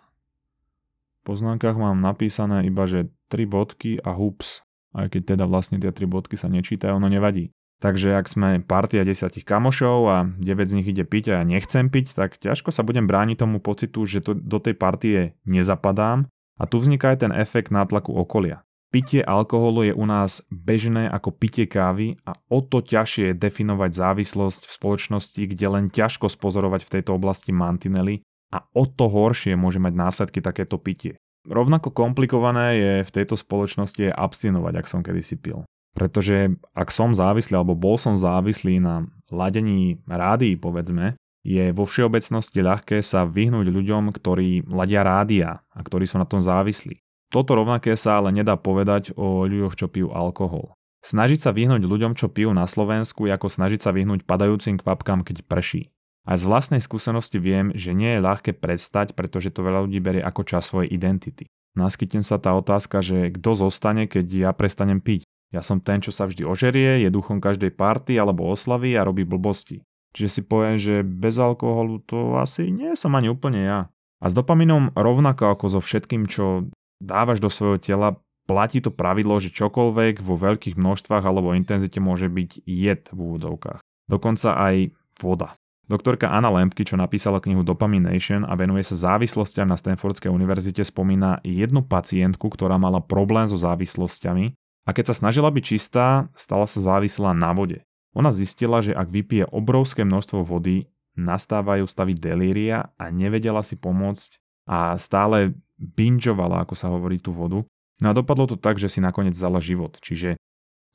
poznámkach 1.28 1.76
mám 1.76 2.00
napísané 2.00 2.64
iba, 2.64 2.88
že 2.88 3.12
3 3.28 3.44
bodky 3.52 4.00
a 4.00 4.16
hups. 4.16 4.64
Aj 4.98 5.08
keď 5.08 5.38
teda 5.38 5.46
vlastne 5.46 5.78
tie 5.78 5.94
3 5.94 6.10
bodky 6.10 6.34
sa 6.34 6.50
nečítajú, 6.50 6.98
no 6.98 7.06
nevadí. 7.06 7.54
Takže 7.78 8.18
ak 8.18 8.26
sme 8.26 8.50
partia 8.66 9.06
desiatich 9.06 9.46
kamošov 9.46 10.00
a 10.10 10.18
9 10.26 10.42
z 10.42 10.76
nich 10.82 10.90
ide 10.90 11.06
piť 11.06 11.30
a 11.30 11.34
ja 11.40 11.44
nechcem 11.46 11.94
piť, 11.94 12.18
tak 12.18 12.42
ťažko 12.42 12.74
sa 12.74 12.82
budem 12.82 13.06
brániť 13.06 13.46
tomu 13.46 13.62
pocitu, 13.62 14.02
že 14.10 14.26
to, 14.26 14.34
do 14.34 14.58
tej 14.58 14.74
partie 14.74 15.38
nezapadám 15.46 16.26
a 16.58 16.64
tu 16.66 16.82
vzniká 16.82 17.14
aj 17.14 17.30
ten 17.30 17.34
efekt 17.38 17.70
nátlaku 17.70 18.18
okolia. 18.18 18.66
Pitie 18.90 19.22
alkoholu 19.22 19.92
je 19.92 19.94
u 19.94 20.06
nás 20.10 20.42
bežné 20.50 21.06
ako 21.12 21.38
pitie 21.38 21.70
kávy 21.70 22.18
a 22.26 22.34
o 22.50 22.66
to 22.66 22.82
ťažšie 22.82 23.30
je 23.30 23.40
definovať 23.46 23.94
závislosť 23.94 24.66
v 24.66 24.72
spoločnosti, 24.74 25.42
kde 25.44 25.68
len 25.70 25.86
ťažko 25.92 26.32
spozorovať 26.32 26.82
v 26.88 26.92
tejto 26.98 27.14
oblasti 27.14 27.54
mantinely 27.54 28.26
a 28.50 28.64
o 28.74 28.88
to 28.90 29.06
horšie 29.12 29.60
môže 29.60 29.78
mať 29.78 29.94
následky 29.94 30.40
takéto 30.40 30.80
pitie. 30.80 31.20
Rovnako 31.48 31.96
komplikované 31.96 32.68
je 32.76 32.94
v 33.08 33.14
tejto 33.16 33.40
spoločnosti 33.40 34.12
abstinovať, 34.12 34.74
ak 34.84 34.86
som 34.92 35.00
kedysi 35.00 35.40
pil. 35.40 35.64
Pretože 35.96 36.54
ak 36.76 36.92
som 36.94 37.16
závislý, 37.16 37.58
alebo 37.58 37.74
bol 37.74 37.96
som 37.98 38.20
závislý 38.20 38.84
na 38.84 39.08
ladení 39.32 39.98
rádií, 40.06 40.60
povedzme, 40.60 41.18
je 41.48 41.72
vo 41.72 41.88
všeobecnosti 41.88 42.60
ľahké 42.60 43.00
sa 43.00 43.24
vyhnúť 43.24 43.72
ľuďom, 43.72 44.12
ktorí 44.12 44.68
ladia 44.68 45.02
rádia 45.02 45.64
a 45.72 45.80
ktorí 45.80 46.04
sú 46.04 46.20
na 46.20 46.28
tom 46.28 46.44
závislí. 46.44 47.00
Toto 47.32 47.56
rovnaké 47.56 47.96
sa 47.96 48.20
ale 48.20 48.36
nedá 48.36 48.60
povedať 48.60 49.16
o 49.16 49.48
ľuďoch, 49.48 49.80
čo 49.80 49.88
pijú 49.88 50.12
alkohol. 50.12 50.76
Snažiť 51.08 51.40
sa 51.40 51.56
vyhnúť 51.56 51.88
ľuďom, 51.88 52.20
čo 52.20 52.28
pijú 52.28 52.52
na 52.52 52.68
Slovensku, 52.68 53.28
je 53.28 53.32
ako 53.32 53.48
snažiť 53.48 53.80
sa 53.80 53.96
vyhnúť 53.96 54.28
padajúcim 54.28 54.76
kvapkám, 54.76 55.24
keď 55.24 55.48
prší. 55.48 55.88
A 56.28 56.36
z 56.36 56.44
vlastnej 56.44 56.84
skúsenosti 56.84 57.40
viem, 57.40 57.72
že 57.72 57.96
nie 57.96 58.20
je 58.20 58.24
ľahké 58.24 58.60
prestať, 58.60 59.16
pretože 59.16 59.56
to 59.56 59.64
veľa 59.64 59.88
ľudí 59.88 60.04
berie 60.04 60.20
ako 60.20 60.44
čas 60.44 60.68
svojej 60.68 60.92
identity. 60.92 61.48
Naskytnem 61.80 62.26
sa 62.26 62.36
tá 62.36 62.52
otázka, 62.52 63.00
že 63.00 63.32
kto 63.32 63.70
zostane, 63.70 64.12
keď 64.12 64.26
ja 64.28 64.52
prestanem 64.52 65.00
piť. 65.00 65.24
Ja 65.56 65.64
som 65.64 65.80
ten, 65.80 66.04
čo 66.04 66.12
sa 66.12 66.28
vždy 66.28 66.44
ožerie, 66.44 67.08
je 67.08 67.14
duchom 67.14 67.40
každej 67.40 67.72
party 67.72 68.20
alebo 68.20 68.52
oslavy 68.52 69.00
a 69.00 69.08
robí 69.08 69.24
blbosti. 69.24 69.80
Čiže 70.12 70.30
si 70.30 70.42
poviem, 70.44 70.76
že 70.76 71.06
bez 71.08 71.40
alkoholu 71.40 72.04
to 72.04 72.36
asi 72.36 72.74
nie 72.74 72.98
som 73.00 73.16
ani 73.16 73.32
úplne 73.32 73.64
ja. 73.64 73.80
A 74.20 74.26
s 74.28 74.36
dopaminom 74.36 74.92
rovnako 74.98 75.56
ako 75.56 75.78
so 75.78 75.80
všetkým, 75.80 76.28
čo 76.28 76.68
dávaš 77.00 77.40
do 77.40 77.48
svojho 77.48 77.78
tela, 77.78 78.18
platí 78.50 78.82
to 78.82 78.90
pravidlo, 78.90 79.38
že 79.38 79.54
čokoľvek 79.54 80.20
vo 80.20 80.36
veľkých 80.36 80.76
množstvách 80.76 81.24
alebo 81.24 81.54
intenzite 81.54 82.02
môže 82.02 82.28
byť 82.28 82.66
jed 82.66 83.08
v 83.14 83.18
úvodzovkách. 83.18 83.80
Dokonca 84.10 84.58
aj 84.58 84.92
voda. 85.22 85.54
Doktorka 85.88 86.28
Anna 86.28 86.52
Lempky, 86.52 86.84
čo 86.84 87.00
napísala 87.00 87.40
knihu 87.40 87.64
Dopamination 87.64 88.44
a 88.44 88.60
venuje 88.60 88.84
sa 88.84 89.16
závislostiam 89.16 89.72
na 89.72 89.80
Stanfordskej 89.80 90.28
univerzite, 90.28 90.84
spomína 90.84 91.40
jednu 91.48 91.80
pacientku, 91.80 92.52
ktorá 92.52 92.76
mala 92.76 93.00
problém 93.00 93.48
so 93.48 93.56
závislosťami 93.56 94.52
a 94.84 94.90
keď 94.92 95.12
sa 95.12 95.20
snažila 95.24 95.48
byť 95.48 95.64
čistá, 95.64 96.28
stala 96.36 96.68
sa 96.68 96.84
závislá 96.84 97.32
na 97.32 97.56
vode. 97.56 97.88
Ona 98.20 98.36
zistila, 98.36 98.84
že 98.84 98.92
ak 98.92 99.08
vypije 99.08 99.48
obrovské 99.48 100.04
množstvo 100.04 100.44
vody, 100.44 100.92
nastávajú 101.16 101.88
stavy 101.88 102.20
delíria 102.20 102.92
a 103.00 103.08
nevedela 103.08 103.64
si 103.64 103.80
pomôcť 103.80 104.44
a 104.68 105.00
stále 105.00 105.56
bingeovala, 105.80 106.68
ako 106.68 106.76
sa 106.76 106.92
hovorí, 106.92 107.16
tú 107.16 107.32
vodu. 107.32 107.64
No 108.04 108.08
a 108.12 108.14
dopadlo 108.14 108.44
to 108.44 108.60
tak, 108.60 108.76
že 108.76 108.92
si 108.92 109.00
nakoniec 109.00 109.34
vzala 109.34 109.64
život. 109.64 109.96
Čiže 110.04 110.36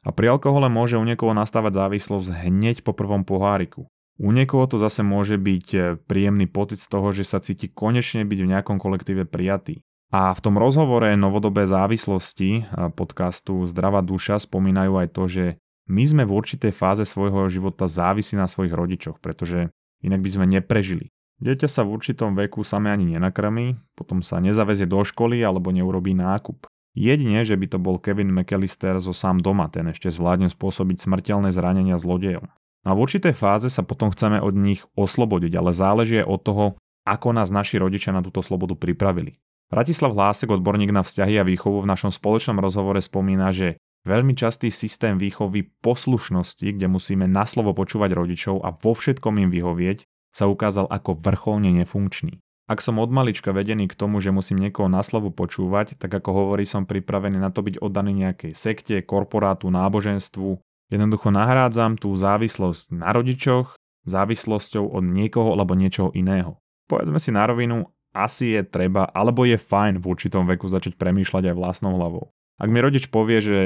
a 0.02 0.10
pri 0.10 0.34
alkohole 0.34 0.66
môže 0.66 0.98
u 0.98 1.04
niekoho 1.06 1.30
nastávať 1.30 1.78
závislosť 1.78 2.28
hneď 2.44 2.82
po 2.82 2.90
prvom 2.90 3.22
poháriku. 3.22 3.86
U 4.20 4.28
niekoho 4.32 4.68
to 4.68 4.76
zase 4.76 5.00
môže 5.00 5.40
byť 5.40 5.66
e, 5.72 5.78
príjemný 5.96 6.44
pocit 6.44 6.80
z 6.82 6.88
toho, 6.92 7.14
že 7.16 7.24
sa 7.24 7.40
cíti 7.40 7.72
konečne 7.72 8.28
byť 8.28 8.38
v 8.44 8.50
nejakom 8.52 8.76
kolektíve 8.76 9.24
prijatý. 9.24 9.80
A 10.12 10.36
v 10.36 10.40
tom 10.44 10.60
rozhovore 10.60 11.08
novodobé 11.16 11.64
závislosti 11.64 12.50
e, 12.60 12.62
podcastu 12.92 13.64
Zdravá 13.64 14.04
duša 14.04 14.36
spomínajú 14.36 14.92
aj 15.00 15.08
to, 15.16 15.24
že 15.28 15.44
my 15.88 16.04
sme 16.04 16.22
v 16.28 16.36
určitej 16.36 16.70
fáze 16.70 17.02
svojho 17.08 17.48
života 17.48 17.88
závisí 17.88 18.36
na 18.36 18.44
svojich 18.44 18.76
rodičoch, 18.76 19.18
pretože 19.18 19.72
inak 20.04 20.20
by 20.20 20.30
sme 20.30 20.46
neprežili. 20.46 21.10
Dieťa 21.42 21.66
sa 21.66 21.82
v 21.82 21.98
určitom 21.98 22.38
veku 22.38 22.62
same 22.62 22.92
ani 22.92 23.18
nenakrmí, 23.18 23.74
potom 23.98 24.22
sa 24.22 24.38
nezavezie 24.38 24.86
do 24.86 25.02
školy 25.02 25.42
alebo 25.42 25.74
neurobí 25.74 26.14
nákup. 26.14 26.70
Jedine, 26.92 27.42
že 27.42 27.56
by 27.56 27.66
to 27.72 27.78
bol 27.80 27.96
Kevin 27.98 28.30
McAllister 28.30 29.00
zo 29.00 29.16
sám 29.16 29.40
doma, 29.40 29.66
ten 29.72 29.88
ešte 29.90 30.12
zvládne 30.12 30.52
spôsobiť 30.52 31.02
smrteľné 31.02 31.48
zranenia 31.50 31.96
zlodejom. 31.96 32.46
A 32.82 32.94
v 32.94 33.02
určitej 33.06 33.34
fáze 33.34 33.70
sa 33.70 33.86
potom 33.86 34.10
chceme 34.10 34.42
od 34.42 34.58
nich 34.58 34.82
oslobodiť, 34.98 35.52
ale 35.54 35.70
záleží 35.70 36.18
od 36.18 36.40
toho, 36.42 36.64
ako 37.06 37.34
nás 37.34 37.54
naši 37.54 37.78
rodičia 37.78 38.10
na 38.10 38.22
túto 38.22 38.42
slobodu 38.42 38.74
pripravili. 38.74 39.38
Bratislav 39.70 40.12
Hlásek, 40.12 40.52
odborník 40.52 40.92
na 40.92 41.00
vzťahy 41.00 41.40
a 41.40 41.48
výchovu 41.48 41.80
v 41.80 41.90
našom 41.90 42.12
spoločnom 42.12 42.60
rozhovore 42.60 43.00
spomína, 43.00 43.54
že 43.54 43.80
veľmi 44.04 44.36
častý 44.36 44.68
systém 44.68 45.16
výchovy 45.16 45.72
poslušnosti, 45.80 46.76
kde 46.76 46.86
musíme 46.92 47.24
na 47.30 47.48
slovo 47.48 47.72
počúvať 47.72 48.12
rodičov 48.12 48.60
a 48.60 48.74
vo 48.74 48.92
všetkom 48.92 49.40
im 49.46 49.50
vyhovieť, 49.50 50.04
sa 50.34 50.50
ukázal 50.50 50.90
ako 50.90 51.16
vrcholne 51.16 51.72
nefunkčný. 51.72 52.42
Ak 52.70 52.80
som 52.80 52.96
od 53.02 53.10
malička 53.12 53.52
vedený 53.52 53.90
k 53.90 53.98
tomu, 53.98 54.22
že 54.22 54.32
musím 54.32 54.62
niekoho 54.62 54.88
na 54.88 55.04
slovo 55.04 55.28
počúvať, 55.28 55.98
tak 55.98 56.08
ako 56.08 56.30
hovorí, 56.30 56.64
som 56.64 56.88
pripravený 56.88 57.36
na 57.36 57.52
to 57.52 57.60
byť 57.60 57.82
oddaný 57.82 58.28
nejakej 58.28 58.52
sekte, 58.56 58.96
korporátu, 59.04 59.68
náboženstvu, 59.68 60.56
Jednoducho 60.92 61.32
nahrádzam 61.32 61.96
tú 61.96 62.12
závislosť 62.12 62.92
na 62.92 63.16
rodičoch 63.16 63.80
závislosťou 64.04 64.92
od 64.92 65.04
niekoho 65.06 65.54
alebo 65.54 65.78
niečoho 65.78 66.10
iného. 66.12 66.58
Povedzme 66.90 67.16
si 67.22 67.30
na 67.30 67.46
rovinu, 67.46 67.88
asi 68.12 68.60
je 68.60 68.62
treba, 68.66 69.08
alebo 69.08 69.48
je 69.48 69.56
fajn 69.56 70.02
v 70.02 70.04
určitom 70.04 70.44
veku 70.44 70.68
začať 70.68 71.00
premýšľať 71.00 71.52
aj 71.52 71.56
vlastnou 71.56 71.96
hlavou. 71.96 72.34
Ak 72.60 72.68
mi 72.68 72.84
rodič 72.84 73.08
povie, 73.08 73.40
že 73.40 73.58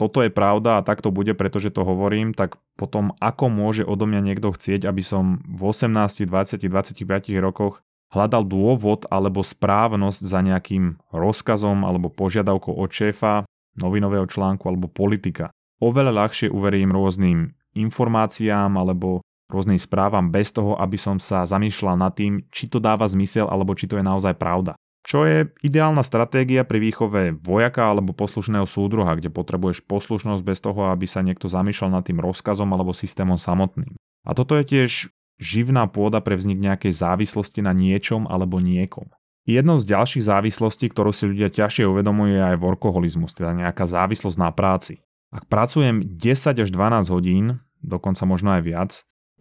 toto 0.00 0.24
je 0.24 0.32
pravda 0.32 0.80
a 0.80 0.84
tak 0.86 1.04
to 1.04 1.12
bude, 1.12 1.36
pretože 1.36 1.76
to 1.76 1.84
hovorím, 1.84 2.32
tak 2.32 2.56
potom 2.80 3.12
ako 3.20 3.52
môže 3.52 3.84
odo 3.84 4.08
mňa 4.08 4.32
niekto 4.32 4.48
chcieť, 4.48 4.88
aby 4.88 5.04
som 5.04 5.44
v 5.44 5.60
18, 5.68 6.24
20, 6.24 6.64
25 6.64 7.44
rokoch 7.44 7.84
hľadal 8.08 8.48
dôvod 8.48 9.04
alebo 9.12 9.44
správnosť 9.44 10.20
za 10.24 10.40
nejakým 10.40 10.96
rozkazom 11.12 11.84
alebo 11.84 12.08
požiadavkou 12.08 12.72
od 12.72 12.88
šéfa, 12.88 13.44
novinového 13.76 14.24
článku 14.24 14.64
alebo 14.66 14.88
politika. 14.88 15.52
Oveľa 15.80 16.12
ľahšie 16.12 16.52
uverím 16.52 16.92
rôznym 16.92 17.56
informáciám 17.72 18.76
alebo 18.76 19.24
rôznym 19.48 19.80
správam 19.80 20.28
bez 20.28 20.52
toho, 20.52 20.76
aby 20.76 21.00
som 21.00 21.16
sa 21.16 21.48
zamýšľal 21.48 21.96
nad 21.98 22.12
tým, 22.14 22.46
či 22.52 22.70
to 22.70 22.78
dáva 22.78 23.08
zmysel 23.08 23.50
alebo 23.50 23.74
či 23.74 23.90
to 23.90 23.98
je 23.98 24.04
naozaj 24.04 24.38
pravda. 24.38 24.76
Čo 25.00 25.24
je 25.24 25.48
ideálna 25.64 26.04
stratégia 26.04 26.62
pri 26.62 26.78
výchove 26.78 27.40
vojaka 27.40 27.88
alebo 27.88 28.12
poslušného 28.12 28.68
súdruha, 28.68 29.16
kde 29.16 29.32
potrebuješ 29.32 29.88
poslušnosť 29.88 30.42
bez 30.44 30.60
toho, 30.60 30.92
aby 30.92 31.08
sa 31.08 31.24
niekto 31.24 31.48
zamýšľal 31.48 31.98
nad 31.98 32.04
tým 32.04 32.20
rozkazom 32.20 32.68
alebo 32.70 32.92
systémom 32.92 33.40
samotným. 33.40 33.96
A 34.28 34.36
toto 34.36 34.54
je 34.60 34.64
tiež 34.68 35.08
živná 35.40 35.88
pôda 35.88 36.20
pre 36.20 36.36
vznik 36.36 36.60
nejakej 36.60 36.92
závislosti 36.92 37.64
na 37.64 37.72
niečom 37.72 38.28
alebo 38.28 38.60
niekom. 38.60 39.08
Jednou 39.48 39.80
z 39.80 39.88
ďalších 39.88 40.28
závislostí, 40.28 40.92
ktorú 40.92 41.16
si 41.16 41.24
ľudia 41.24 41.48
ťažšie 41.48 41.88
uvedomujú, 41.88 42.36
je 42.36 42.44
aj 42.44 42.60
workoholizmus, 42.60 43.32
teda 43.32 43.56
nejaká 43.56 43.88
závislosť 43.88 44.36
na 44.36 44.52
práci. 44.52 45.00
Ak 45.30 45.46
pracujem 45.46 46.02
10 46.02 46.58
až 46.58 46.68
12 46.74 47.14
hodín, 47.14 47.62
dokonca 47.78 48.26
možno 48.26 48.50
aj 48.50 48.62
viac, 48.66 48.90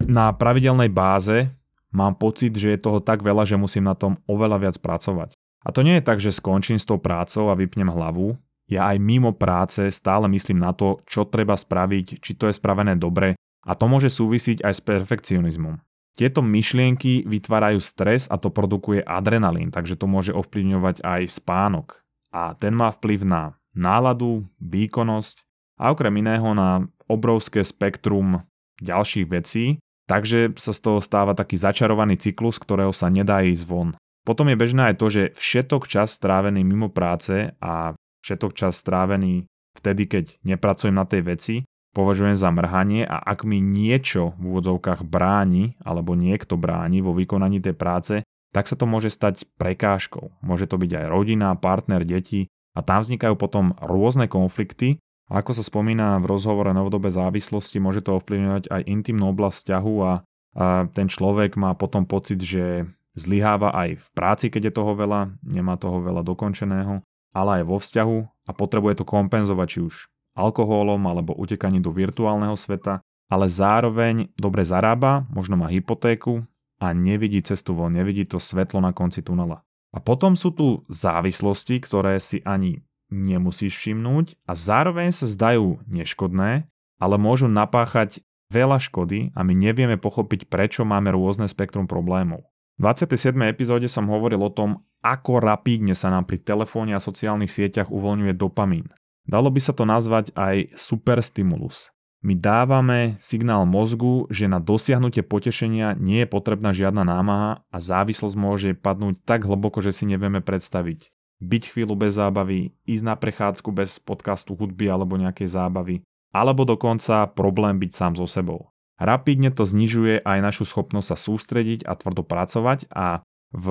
na 0.06 0.32
pravidelnej 0.32 0.94
báze 0.94 1.50
mám 1.90 2.16
pocit, 2.16 2.54
že 2.54 2.78
je 2.78 2.80
toho 2.80 3.02
tak 3.02 3.26
veľa, 3.26 3.44
že 3.44 3.60
musím 3.60 3.90
na 3.90 3.98
tom 3.98 4.22
oveľa 4.30 4.70
viac 4.70 4.76
pracovať. 4.78 5.34
A 5.66 5.74
to 5.76 5.84
nie 5.84 6.00
je 6.00 6.06
tak, 6.06 6.22
že 6.22 6.32
skončím 6.32 6.80
s 6.80 6.88
tou 6.88 7.02
prácou 7.02 7.52
a 7.52 7.58
vypnem 7.58 7.90
hlavu. 7.90 8.38
Ja 8.70 8.94
aj 8.94 9.02
mimo 9.02 9.34
práce 9.34 9.90
stále 9.90 10.30
myslím 10.30 10.62
na 10.62 10.72
to, 10.78 11.02
čo 11.10 11.26
treba 11.26 11.58
spraviť, 11.58 12.22
či 12.22 12.38
to 12.38 12.48
je 12.48 12.56
spravené 12.56 12.96
dobre 12.96 13.34
a 13.66 13.72
to 13.74 13.90
môže 13.90 14.14
súvisiť 14.14 14.62
aj 14.62 14.74
s 14.78 14.82
perfekcionizmom. 14.86 15.82
Tieto 16.14 16.46
myšlienky 16.46 17.26
vytvárajú 17.26 17.82
stres 17.82 18.30
a 18.30 18.38
to 18.38 18.54
produkuje 18.54 19.02
adrenalín, 19.02 19.74
takže 19.74 19.98
to 19.98 20.06
môže 20.06 20.32
ovplyvňovať 20.38 21.02
aj 21.02 21.22
spánok. 21.28 22.06
A 22.30 22.54
ten 22.54 22.78
má 22.78 22.94
vplyv 22.94 23.26
na 23.26 23.58
náladu, 23.74 24.46
výkonnosť 24.62 25.49
a 25.80 25.96
okrem 25.96 26.12
iného 26.20 26.52
na 26.52 26.86
obrovské 27.08 27.64
spektrum 27.64 28.44
ďalších 28.84 29.26
vecí, 29.32 29.80
takže 30.06 30.54
sa 30.60 30.76
z 30.76 30.80
toho 30.84 31.00
stáva 31.00 31.34
taký 31.34 31.56
začarovaný 31.56 32.20
cyklus, 32.20 32.60
ktorého 32.60 32.92
sa 32.92 33.08
nedá 33.08 33.42
ísť 33.42 33.64
von. 33.66 33.90
Potom 34.28 34.52
je 34.52 34.60
bežné 34.60 34.94
aj 34.94 34.96
to, 35.00 35.08
že 35.10 35.24
všetok 35.34 35.88
čas 35.88 36.14
strávený 36.14 36.62
mimo 36.62 36.92
práce 36.92 37.56
a 37.64 37.96
všetok 38.22 38.52
čas 38.54 38.78
strávený 38.78 39.48
vtedy, 39.80 40.06
keď 40.06 40.26
nepracujem 40.44 40.94
na 40.94 41.08
tej 41.08 41.24
veci, 41.24 41.56
považujem 41.96 42.36
za 42.36 42.52
mrhanie 42.52 43.08
a 43.08 43.18
ak 43.18 43.48
mi 43.48 43.64
niečo 43.64 44.38
v 44.38 44.54
úvodzovkách 44.54 45.08
bráni 45.08 45.80
alebo 45.82 46.14
niekto 46.14 46.60
bráni 46.60 47.02
vo 47.02 47.16
vykonaní 47.16 47.64
tej 47.64 47.74
práce, 47.74 48.16
tak 48.54 48.66
sa 48.66 48.76
to 48.76 48.90
môže 48.90 49.14
stať 49.14 49.46
prekážkou. 49.58 50.34
Môže 50.42 50.66
to 50.70 50.78
byť 50.78 50.92
aj 50.94 51.06
rodina, 51.10 51.58
partner, 51.58 52.02
deti 52.02 52.50
a 52.78 52.82
tam 52.82 53.02
vznikajú 53.02 53.38
potom 53.38 53.78
rôzne 53.82 54.30
konflikty 54.30 55.02
ako 55.30 55.52
sa 55.54 55.64
spomína 55.64 56.18
v 56.20 56.26
rozhovore 56.26 56.74
novodobé 56.74 57.14
závislosti, 57.14 57.78
môže 57.78 58.02
to 58.02 58.18
ovplyvňovať 58.18 58.74
aj 58.74 58.82
intimnú 58.90 59.30
oblasť 59.30 59.56
vzťahu 59.62 59.96
a, 60.02 60.12
a 60.58 60.66
ten 60.90 61.06
človek 61.06 61.54
má 61.54 61.78
potom 61.78 62.10
pocit, 62.10 62.42
že 62.42 62.90
zlyháva 63.14 63.70
aj 63.78 64.02
v 64.02 64.08
práci, 64.18 64.50
keď 64.50 64.70
je 64.70 64.78
toho 64.82 64.98
veľa, 64.98 65.30
nemá 65.46 65.78
toho 65.78 66.02
veľa 66.02 66.26
dokončeného, 66.26 67.06
ale 67.38 67.62
aj 67.62 67.64
vo 67.70 67.78
vzťahu 67.78 68.18
a 68.50 68.52
potrebuje 68.58 69.02
to 69.02 69.06
kompenzovať 69.06 69.68
či 69.70 69.80
už 69.86 69.96
alkoholom 70.34 71.02
alebo 71.06 71.38
utekaním 71.38 71.84
do 71.84 71.94
virtuálneho 71.94 72.56
sveta, 72.56 73.04
ale 73.30 73.46
zároveň 73.46 74.34
dobre 74.40 74.66
zarába, 74.66 75.28
možno 75.30 75.60
má 75.60 75.70
hypotéku 75.70 76.42
a 76.82 76.96
nevidí 76.96 77.44
cestu 77.44 77.76
von, 77.78 77.94
nevidí 77.94 78.26
to 78.26 78.42
svetlo 78.42 78.82
na 78.82 78.96
konci 78.96 79.22
tunela. 79.22 79.62
A 79.94 79.98
potom 80.02 80.38
sú 80.38 80.54
tu 80.54 80.86
závislosti, 80.90 81.82
ktoré 81.82 82.18
si 82.22 82.42
ani 82.46 82.82
nemusíš 83.10 83.76
všimnúť 83.76 84.40
a 84.46 84.54
zároveň 84.58 85.14
sa 85.14 85.26
zdajú 85.30 85.82
neškodné, 85.90 86.70
ale 87.02 87.16
môžu 87.18 87.50
napáchať 87.50 88.22
veľa 88.50 88.82
škody 88.82 89.34
a 89.38 89.46
my 89.46 89.54
nevieme 89.54 89.98
pochopiť, 89.98 90.50
prečo 90.50 90.86
máme 90.86 91.14
rôzne 91.14 91.46
spektrum 91.46 91.86
problémov. 91.86 92.46
V 92.80 92.88
27. 92.88 93.36
epizóde 93.52 93.92
som 93.92 94.08
hovoril 94.08 94.40
o 94.40 94.54
tom, 94.54 94.88
ako 95.04 95.44
rapídne 95.44 95.92
sa 95.94 96.10
nám 96.10 96.24
pri 96.24 96.40
telefóne 96.40 96.96
a 96.96 97.04
sociálnych 97.04 97.52
sieťach 97.52 97.92
uvoľňuje 97.92 98.34
dopamín. 98.40 98.88
Dalo 99.28 99.52
by 99.52 99.62
sa 99.62 99.76
to 99.76 99.84
nazvať 99.84 100.32
aj 100.34 100.74
superstimulus. 100.80 101.92
My 102.20 102.36
dávame 102.36 103.16
signál 103.24 103.64
mozgu, 103.64 104.28
že 104.28 104.52
na 104.52 104.60
dosiahnutie 104.60 105.24
potešenia 105.24 105.96
nie 105.96 106.24
je 106.24 106.28
potrebná 106.28 106.76
žiadna 106.76 107.08
námaha 107.08 107.64
a 107.72 107.78
závislosť 107.80 108.36
môže 108.36 108.70
padnúť 108.76 109.24
tak 109.24 109.48
hlboko, 109.48 109.80
že 109.80 109.96
si 109.96 110.04
nevieme 110.04 110.44
predstaviť. 110.44 111.16
Byť 111.40 111.72
chvíľu 111.72 111.96
bez 111.96 112.20
zábavy, 112.20 112.76
ísť 112.84 113.04
na 113.04 113.16
prechádzku 113.16 113.72
bez 113.72 114.00
podcastu 114.04 114.60
hudby 114.60 114.92
alebo 114.92 115.16
nejakej 115.16 115.48
zábavy, 115.48 116.04
alebo 116.36 116.68
dokonca 116.68 117.32
problém 117.32 117.80
byť 117.80 117.92
sám 117.96 118.14
so 118.20 118.28
sebou. 118.28 118.76
Rapidne 119.00 119.48
to 119.48 119.64
znižuje 119.64 120.28
aj 120.28 120.40
našu 120.44 120.68
schopnosť 120.68 121.08
sa 121.08 121.18
sústrediť 121.18 121.88
a 121.88 121.96
tvrdo 121.96 122.28
pracovať 122.28 122.92
a 122.92 123.24
v 123.56 123.68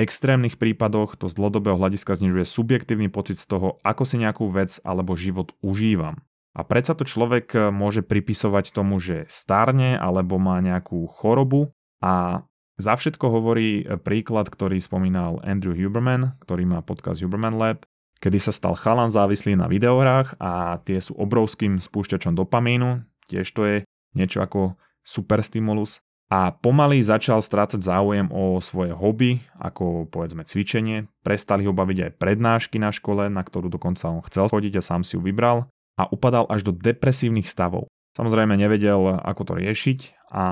extrémnych 0.00 0.56
prípadoch 0.56 1.20
to 1.20 1.28
z 1.28 1.36
dlhodobého 1.36 1.76
hľadiska 1.76 2.16
znižuje 2.16 2.48
subjektívny 2.48 3.12
pocit 3.12 3.36
z 3.36 3.48
toho, 3.48 3.76
ako 3.84 4.08
si 4.08 4.16
nejakú 4.16 4.48
vec 4.48 4.80
alebo 4.80 5.12
život 5.12 5.52
užívam. 5.60 6.24
A 6.56 6.64
predsa 6.64 6.96
to 6.96 7.04
človek 7.04 7.52
môže 7.68 8.00
pripisovať 8.00 8.72
tomu, 8.72 8.96
že 8.96 9.28
starne 9.28 10.00
alebo 10.00 10.40
má 10.40 10.56
nejakú 10.64 11.04
chorobu 11.04 11.68
a 12.00 12.44
za 12.76 12.92
všetko 12.92 13.26
hovorí 13.32 13.82
e, 13.82 13.96
príklad, 13.96 14.52
ktorý 14.52 14.76
spomínal 14.80 15.40
Andrew 15.40 15.72
Huberman, 15.72 16.36
ktorý 16.44 16.68
má 16.68 16.84
podcast 16.84 17.24
Huberman 17.24 17.56
Lab, 17.56 17.88
kedy 18.20 18.36
sa 18.40 18.52
stal 18.52 18.76
chalan 18.76 19.08
závislý 19.08 19.56
na 19.56 19.68
videohrách 19.68 20.36
a 20.36 20.80
tie 20.84 21.00
sú 21.00 21.16
obrovským 21.16 21.80
spúšťačom 21.80 22.36
dopamínu, 22.36 23.04
tiež 23.28 23.48
to 23.52 23.62
je 23.64 23.76
niečo 24.12 24.44
ako 24.44 24.76
superstimulus 25.04 26.04
a 26.26 26.50
pomaly 26.50 26.98
začal 27.00 27.38
strácať 27.38 27.78
záujem 27.86 28.26
o 28.34 28.58
svoje 28.58 28.90
hobby, 28.90 29.38
ako 29.62 30.10
povedzme 30.10 30.42
cvičenie. 30.42 31.06
Prestali 31.22 31.62
ho 31.62 31.72
baviť 31.72 31.98
aj 32.02 32.12
prednášky 32.18 32.82
na 32.82 32.90
škole, 32.90 33.30
na 33.30 33.46
ktorú 33.46 33.70
dokonca 33.70 34.10
on 34.10 34.26
chcel 34.26 34.50
chodiť 34.50 34.82
a 34.82 34.82
sám 34.82 35.06
si 35.06 35.14
ju 35.14 35.22
vybral 35.22 35.70
a 35.94 36.10
upadal 36.10 36.50
až 36.50 36.66
do 36.66 36.72
depresívnych 36.74 37.46
stavov. 37.46 37.86
Samozrejme 38.18 38.58
nevedel, 38.58 39.22
ako 39.22 39.42
to 39.44 39.52
riešiť 39.60 39.98
a 40.34 40.44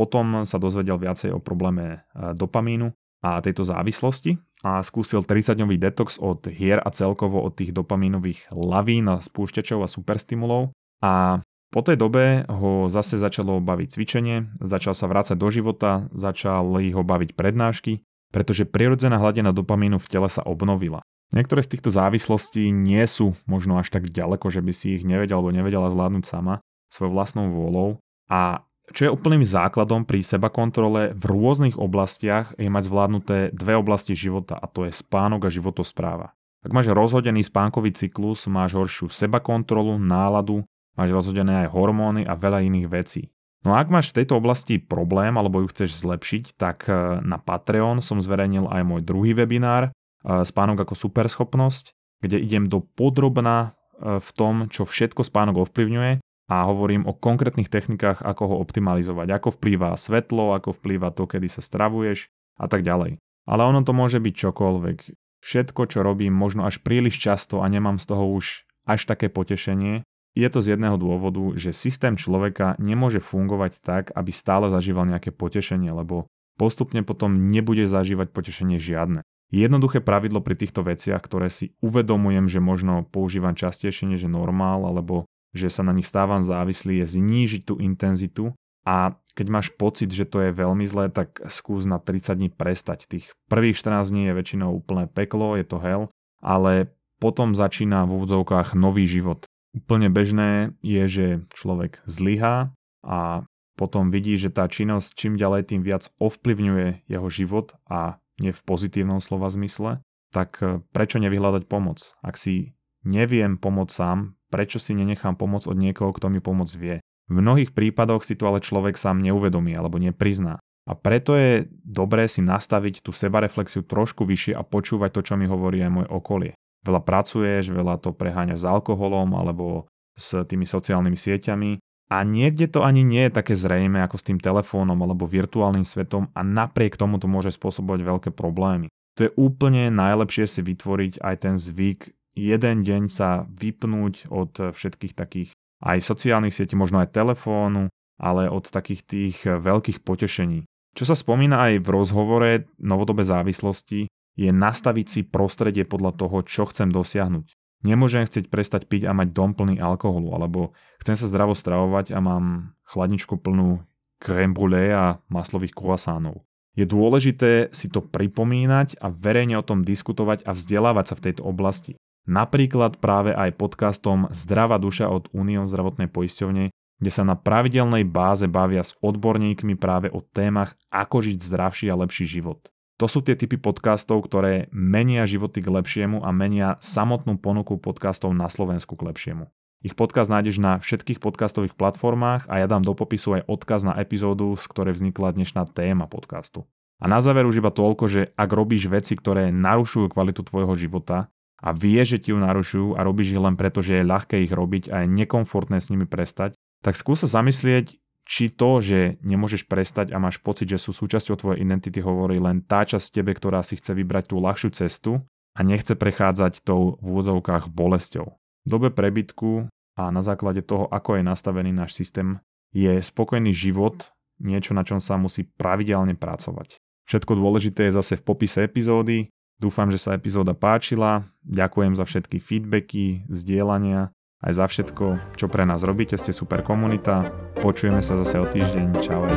potom 0.00 0.48
sa 0.48 0.56
dozvedel 0.56 0.96
viacej 0.96 1.36
o 1.36 1.44
probléme 1.44 2.08
e, 2.16 2.32
dopamínu 2.32 2.88
a 3.20 3.44
tejto 3.44 3.68
závislosti 3.68 4.40
a 4.64 4.80
skúsil 4.80 5.20
30-dňový 5.20 5.76
detox 5.76 6.16
od 6.16 6.48
hier 6.48 6.80
a 6.80 6.88
celkovo 6.88 7.44
od 7.44 7.52
tých 7.52 7.76
dopamínových 7.76 8.48
lavín 8.56 9.12
a 9.12 9.20
spúšťačov 9.20 9.84
a 9.84 9.92
superstimulov 9.92 10.72
a 11.04 11.44
po 11.70 11.84
tej 11.84 12.00
dobe 12.00 12.48
ho 12.48 12.88
zase 12.90 13.20
začalo 13.20 13.62
baviť 13.62 13.88
cvičenie, 13.94 14.36
začal 14.58 14.96
sa 14.96 15.06
vrácať 15.06 15.38
do 15.38 15.48
života, 15.52 16.10
začali 16.10 16.90
ho 16.90 17.06
baviť 17.06 17.38
prednášky, 17.38 18.02
pretože 18.34 18.66
prirodzená 18.66 19.22
hladina 19.22 19.54
dopamínu 19.54 20.02
v 20.02 20.10
tele 20.10 20.26
sa 20.26 20.42
obnovila. 20.42 21.04
Niektoré 21.30 21.62
z 21.62 21.78
týchto 21.78 21.94
závislostí 21.94 22.74
nie 22.74 23.06
sú 23.06 23.38
možno 23.46 23.78
až 23.78 23.94
tak 23.94 24.10
ďaleko, 24.10 24.50
že 24.50 24.66
by 24.66 24.72
si 24.74 24.98
ich 24.98 25.06
nevedel 25.06 25.38
alebo 25.38 25.54
nevedela 25.54 25.86
zvládnuť 25.86 26.24
sama 26.26 26.58
svojou 26.90 27.14
vlastnou 27.14 27.54
vôľou. 27.54 28.02
A 28.26 28.66
čo 28.90 29.06
je 29.06 29.14
úplným 29.14 29.46
základom 29.46 30.02
pri 30.02 30.22
seba 30.26 30.50
kontrole 30.50 31.14
v 31.14 31.24
rôznych 31.30 31.78
oblastiach 31.78 32.58
je 32.58 32.66
mať 32.66 32.90
zvládnuté 32.90 33.38
dve 33.54 33.78
oblasti 33.78 34.18
života 34.18 34.58
a 34.58 34.66
to 34.66 34.86
je 34.86 34.92
spánok 34.92 35.46
a 35.46 35.50
životospráva. 35.50 36.34
Ak 36.60 36.74
máš 36.74 36.92
rozhodený 36.92 37.46
spánkový 37.46 37.94
cyklus, 37.96 38.44
máš 38.50 38.76
horšiu 38.76 39.08
seba 39.08 39.40
kontrolu, 39.40 39.96
náladu 39.96 40.66
máš 40.98 41.14
rozhodené 41.14 41.64
aj 41.64 41.72
hormóny 41.72 42.22
a 42.26 42.36
veľa 42.36 42.66
iných 42.66 42.88
vecí. 42.90 43.22
No 43.64 43.76
a 43.76 43.84
ak 43.84 43.92
máš 43.92 44.12
v 44.12 44.24
tejto 44.24 44.40
oblasti 44.40 44.80
problém 44.80 45.36
alebo 45.36 45.60
ju 45.64 45.68
chceš 45.72 46.00
zlepšiť, 46.00 46.44
tak 46.56 46.88
e, 46.88 47.20
na 47.20 47.36
Patreon 47.36 48.00
som 48.00 48.20
zverejnil 48.20 48.68
aj 48.68 48.82
môj 48.88 49.00
druhý 49.04 49.36
webinár 49.36 49.88
e, 49.88 49.90
Spánok 50.24 50.88
ako 50.88 50.96
superschopnosť, 50.96 51.92
kde 52.24 52.40
idem 52.40 52.64
do 52.64 52.80
podrobna 52.80 53.76
e, 54.00 54.16
v 54.16 54.30
tom, 54.32 54.64
čo 54.72 54.88
všetko 54.88 55.24
spánok 55.28 55.68
ovplyvňuje 55.68 56.24
a 56.50 56.66
hovorím 56.66 57.06
o 57.06 57.14
konkrétnych 57.14 57.70
technikách, 57.70 58.26
ako 58.26 58.42
ho 58.50 58.56
optimalizovať, 58.58 59.30
ako 59.30 59.54
vplýva 59.54 59.94
svetlo, 59.94 60.58
ako 60.58 60.74
vplýva 60.74 61.14
to, 61.14 61.30
kedy 61.30 61.46
sa 61.46 61.62
stravuješ 61.62 62.26
a 62.58 62.66
tak 62.66 62.82
ďalej. 62.82 63.22
Ale 63.46 63.62
ono 63.62 63.86
to 63.86 63.94
môže 63.94 64.18
byť 64.18 64.34
čokoľvek. 64.34 64.98
Všetko, 65.40 65.82
čo 65.86 66.02
robím, 66.02 66.34
možno 66.34 66.66
až 66.66 66.82
príliš 66.82 67.22
často 67.22 67.62
a 67.62 67.70
nemám 67.70 68.02
z 68.02 68.10
toho 68.10 68.26
už 68.34 68.66
až 68.84 69.06
také 69.06 69.30
potešenie, 69.30 70.02
je 70.38 70.46
to 70.46 70.62
z 70.62 70.78
jedného 70.78 70.94
dôvodu, 70.94 71.42
že 71.58 71.74
systém 71.74 72.14
človeka 72.14 72.78
nemôže 72.78 73.18
fungovať 73.18 73.82
tak, 73.82 74.04
aby 74.14 74.30
stále 74.30 74.70
zažíval 74.70 75.06
nejaké 75.10 75.34
potešenie, 75.34 75.90
lebo 75.90 76.30
postupne 76.54 77.02
potom 77.02 77.50
nebude 77.50 77.90
zažívať 77.90 78.30
potešenie 78.30 78.78
žiadne. 78.78 79.26
Jednoduché 79.50 79.98
pravidlo 79.98 80.38
pri 80.38 80.54
týchto 80.54 80.86
veciach, 80.86 81.18
ktoré 81.18 81.50
si 81.50 81.74
uvedomujem, 81.82 82.46
že 82.46 82.62
možno 82.62 83.02
používam 83.02 83.58
častejšie 83.58 84.06
než 84.06 84.30
normál, 84.30 84.86
alebo 84.86 85.26
že 85.54 85.68
sa 85.68 85.82
na 85.82 85.94
nich 85.94 86.06
stávam 86.06 86.42
závislý, 86.44 87.02
je 87.02 87.20
znížiť 87.20 87.62
tú 87.66 87.78
intenzitu 87.82 88.54
a 88.86 89.14
keď 89.36 89.46
máš 89.50 89.68
pocit, 89.74 90.10
že 90.10 90.26
to 90.26 90.40
je 90.42 90.56
veľmi 90.56 90.84
zlé, 90.88 91.12
tak 91.12 91.38
skús 91.46 91.86
na 91.86 92.00
30 92.00 92.36
dní 92.36 92.48
prestať. 92.50 93.06
Tých 93.06 93.30
prvých 93.46 93.78
14 93.78 94.10
dní 94.10 94.22
je 94.30 94.36
väčšinou 94.36 94.70
úplné 94.72 95.06
peklo, 95.06 95.54
je 95.54 95.64
to 95.64 95.78
hell, 95.78 96.02
ale 96.42 96.90
potom 97.20 97.52
začína 97.52 98.08
v 98.08 98.16
úvodzovkách 98.16 98.74
nový 98.74 99.04
život. 99.04 99.44
Úplne 99.76 100.10
bežné 100.10 100.74
je, 100.82 101.04
že 101.06 101.26
človek 101.54 102.02
zlyhá 102.08 102.74
a 103.06 103.46
potom 103.78 104.12
vidí, 104.12 104.34
že 104.36 104.52
tá 104.52 104.66
činnosť 104.66 105.14
čím 105.14 105.34
ďalej 105.40 105.72
tým 105.72 105.80
viac 105.86 106.10
ovplyvňuje 106.20 107.08
jeho 107.08 107.28
život 107.32 107.76
a 107.88 108.18
nie 108.40 108.52
v 108.52 108.64
pozitívnom 108.64 109.20
slova 109.20 109.48
zmysle, 109.52 110.00
tak 110.32 110.60
e, 110.60 110.84
prečo 110.92 111.20
nevyhľadať 111.20 111.64
pomoc? 111.68 112.16
Ak 112.24 112.36
si 112.40 112.76
neviem 113.04 113.56
pomôcť 113.60 113.92
sám, 113.92 114.39
prečo 114.50 114.82
si 114.82 114.92
nenechám 114.98 115.38
pomoc 115.38 115.64
od 115.70 115.78
niekoho, 115.78 116.10
kto 116.10 116.28
mi 116.28 116.42
pomoc 116.42 116.68
vie? 116.74 116.98
V 117.30 117.38
mnohých 117.38 117.70
prípadoch 117.70 118.26
si 118.26 118.34
to 118.34 118.50
ale 118.50 118.58
človek 118.58 118.98
sám 118.98 119.22
neuvedomí 119.22 119.72
alebo 119.78 120.02
neprizná. 120.02 120.58
A 120.90 120.92
preto 120.98 121.38
je 121.38 121.70
dobré 121.86 122.26
si 122.26 122.42
nastaviť 122.42 123.06
tú 123.06 123.14
sebareflexiu 123.14 123.86
trošku 123.86 124.26
vyššie 124.26 124.58
a 124.58 124.66
počúvať 124.66 125.10
to, 125.14 125.20
čo 125.22 125.34
mi 125.38 125.46
hovorí 125.46 125.78
aj 125.86 125.90
môj 125.94 126.06
okolie. 126.10 126.58
Veľa 126.82 127.06
pracuješ, 127.06 127.70
veľa 127.70 128.02
to 128.02 128.10
preháňaš 128.10 128.64
s 128.64 128.66
alkoholom 128.66 129.38
alebo 129.38 129.86
s 130.18 130.34
tými 130.48 130.66
sociálnymi 130.66 131.14
sieťami 131.14 131.70
a 132.10 132.26
niekde 132.26 132.66
to 132.66 132.82
ani 132.82 133.06
nie 133.06 133.30
je 133.30 133.36
také 133.38 133.54
zrejme 133.54 134.02
ako 134.02 134.18
s 134.18 134.26
tým 134.26 134.42
telefónom 134.42 134.98
alebo 134.98 135.30
virtuálnym 135.30 135.86
svetom 135.86 136.26
a 136.34 136.40
napriek 136.42 136.98
tomu 136.98 137.22
to 137.22 137.30
môže 137.30 137.54
spôsobovať 137.54 138.00
veľké 138.02 138.30
problémy. 138.34 138.90
To 139.14 139.28
je 139.28 139.36
úplne 139.38 139.94
najlepšie 139.94 140.50
si 140.50 140.60
vytvoriť 140.66 141.22
aj 141.22 141.34
ten 141.38 141.54
zvyk 141.54 142.10
jeden 142.40 142.80
deň 142.80 143.02
sa 143.12 143.44
vypnúť 143.52 144.32
od 144.32 144.72
všetkých 144.72 145.12
takých 145.12 145.52
aj 145.80 146.00
sociálnych 146.00 146.56
sietí, 146.56 146.76
možno 146.76 147.00
aj 147.00 147.12
telefónu, 147.12 147.92
ale 148.20 148.48
od 148.48 148.68
takých 148.68 149.02
tých 149.04 149.36
veľkých 149.48 150.04
potešení. 150.04 150.68
Čo 150.92 151.04
sa 151.08 151.16
spomína 151.16 151.70
aj 151.70 151.84
v 151.84 151.88
rozhovore 151.88 152.50
novodobé 152.80 153.24
závislosti, 153.24 154.10
je 154.36 154.50
nastaviť 154.50 155.06
si 155.06 155.20
prostredie 155.24 155.84
podľa 155.84 156.16
toho, 156.16 156.42
čo 156.44 156.68
chcem 156.68 156.88
dosiahnuť. 156.88 157.56
Nemôžem 157.80 158.28
chcieť 158.28 158.52
prestať 158.52 158.92
piť 158.92 159.08
a 159.08 159.16
mať 159.16 159.32
dom 159.32 159.56
plný 159.56 159.80
alkoholu, 159.80 160.36
alebo 160.36 160.76
chcem 161.00 161.16
sa 161.16 161.28
zdravo 161.28 161.56
stravovať 161.56 162.12
a 162.12 162.20
mám 162.20 162.76
chladničku 162.84 163.40
plnú 163.40 163.80
crème 164.20 164.52
brûlée 164.52 164.92
a 164.92 165.24
maslových 165.32 165.72
croissantov. 165.72 166.44
Je 166.76 166.84
dôležité 166.84 167.72
si 167.72 167.88
to 167.88 168.04
pripomínať 168.04 169.00
a 169.00 169.08
verejne 169.08 169.58
o 169.58 169.64
tom 169.64 169.80
diskutovať 169.82 170.44
a 170.44 170.52
vzdelávať 170.52 171.04
sa 171.08 171.14
v 171.16 171.24
tejto 171.28 171.42
oblasti. 171.44 171.96
Napríklad 172.28 173.00
práve 173.00 173.32
aj 173.32 173.56
podcastom 173.56 174.28
Zdravá 174.32 174.76
duša 174.76 175.08
od 175.08 175.32
Unión 175.32 175.64
zdravotnej 175.64 176.12
poisťovne, 176.12 176.68
kde 177.00 177.10
sa 177.10 177.24
na 177.24 177.32
pravidelnej 177.32 178.04
báze 178.04 178.44
bavia 178.44 178.84
s 178.84 178.92
odborníkmi 179.00 179.76
práve 179.80 180.12
o 180.12 180.20
témach, 180.20 180.76
ako 180.92 181.24
žiť 181.24 181.38
zdravší 181.40 181.86
a 181.88 181.96
lepší 181.96 182.28
život. 182.28 182.68
To 183.00 183.08
sú 183.08 183.24
tie 183.24 183.32
typy 183.32 183.56
podcastov, 183.56 184.28
ktoré 184.28 184.68
menia 184.76 185.24
životy 185.24 185.64
k 185.64 185.72
lepšiemu 185.72 186.20
a 186.20 186.28
menia 186.36 186.76
samotnú 186.84 187.40
ponuku 187.40 187.80
podcastov 187.80 188.36
na 188.36 188.52
Slovensku 188.52 188.92
k 188.92 189.08
lepšiemu. 189.08 189.48
Ich 189.80 189.96
podcast 189.96 190.28
nájdeš 190.28 190.60
na 190.60 190.76
všetkých 190.76 191.24
podcastových 191.24 191.72
platformách 191.72 192.44
a 192.52 192.60
ja 192.60 192.68
dám 192.68 192.84
do 192.84 192.92
popisu 192.92 193.40
aj 193.40 193.48
odkaz 193.48 193.88
na 193.88 193.96
epizódu, 193.96 194.52
z 194.52 194.68
ktorej 194.68 195.00
vznikla 195.00 195.32
dnešná 195.32 195.64
téma 195.72 196.04
podcastu. 196.04 196.68
A 197.00 197.08
na 197.08 197.24
záver 197.24 197.48
už 197.48 197.64
iba 197.64 197.72
toľko, 197.72 198.04
že 198.04 198.28
ak 198.36 198.52
robíš 198.52 198.92
veci, 198.92 199.16
ktoré 199.16 199.48
narušujú 199.48 200.12
kvalitu 200.12 200.44
tvojho 200.44 200.76
života 200.76 201.32
a 201.60 201.76
vieš, 201.76 202.16
že 202.16 202.18
ti 202.18 202.28
ju 202.32 202.38
narušujú 202.40 202.96
a 202.96 203.04
robíš 203.04 203.36
ich 203.36 203.40
len 203.40 203.54
preto, 203.54 203.84
že 203.84 204.00
je 204.00 204.08
ľahké 204.08 204.40
ich 204.40 204.52
robiť 204.52 204.88
a 204.90 205.04
je 205.04 205.12
nekomfortné 205.12 205.78
s 205.80 205.92
nimi 205.92 206.08
prestať, 206.08 206.56
tak 206.80 206.96
skús 206.96 207.20
sa 207.20 207.28
zamyslieť, 207.28 208.00
či 208.24 208.48
to, 208.52 208.80
že 208.80 209.20
nemôžeš 209.26 209.66
prestať 209.66 210.14
a 210.14 210.22
máš 210.22 210.38
pocit, 210.40 210.70
že 210.70 210.78
sú 210.80 210.94
súčasťou 210.94 211.36
tvojej 211.36 211.60
identity, 211.60 211.98
hovorí 212.00 212.38
len 212.38 212.62
tá 212.64 212.86
časť 212.86 213.20
tebe, 213.20 213.34
ktorá 213.34 213.60
si 213.60 213.76
chce 213.76 213.92
vybrať 213.92 214.32
tú 214.32 214.38
ľahšiu 214.38 214.70
cestu 214.72 215.20
a 215.56 215.60
nechce 215.66 215.98
prechádzať 215.98 216.62
tou 216.62 216.96
v 217.02 217.04
úvodzovkách 217.10 217.68
bolesťou. 217.74 218.26
V 218.38 218.68
dobe 218.68 218.94
prebytku 218.94 219.66
a 219.98 220.02
na 220.14 220.22
základe 220.22 220.62
toho, 220.62 220.86
ako 220.88 221.18
je 221.18 221.22
nastavený 221.26 221.74
náš 221.74 221.98
systém, 221.98 222.38
je 222.70 223.02
spokojný 223.02 223.50
život 223.50 224.14
niečo, 224.40 224.72
na 224.72 224.86
čom 224.86 225.02
sa 225.02 225.20
musí 225.20 225.44
pravidelne 225.44 226.16
pracovať. 226.16 226.80
Všetko 227.10 227.34
dôležité 227.34 227.90
je 227.90 227.98
zase 227.98 228.14
v 228.16 228.24
popise 228.24 228.62
epizódy. 228.62 229.28
Dúfam, 229.60 229.92
že 229.92 230.00
sa 230.00 230.16
epizóda 230.16 230.56
páčila. 230.56 231.28
Ďakujem 231.44 231.92
za 231.94 232.08
všetky 232.08 232.40
feedbacky, 232.40 233.28
zdieľania 233.28 234.10
aj 234.40 234.52
za 234.56 234.66
všetko, 234.66 235.36
čo 235.36 235.46
pre 235.52 235.68
nás 235.68 235.84
robíte, 235.84 236.16
ste 236.16 236.32
super 236.32 236.64
komunita. 236.64 237.28
Počujeme 237.60 238.00
sa 238.00 238.16
zase 238.16 238.40
o 238.40 238.46
týždeň. 238.48 239.04
Čau. 239.04 239.28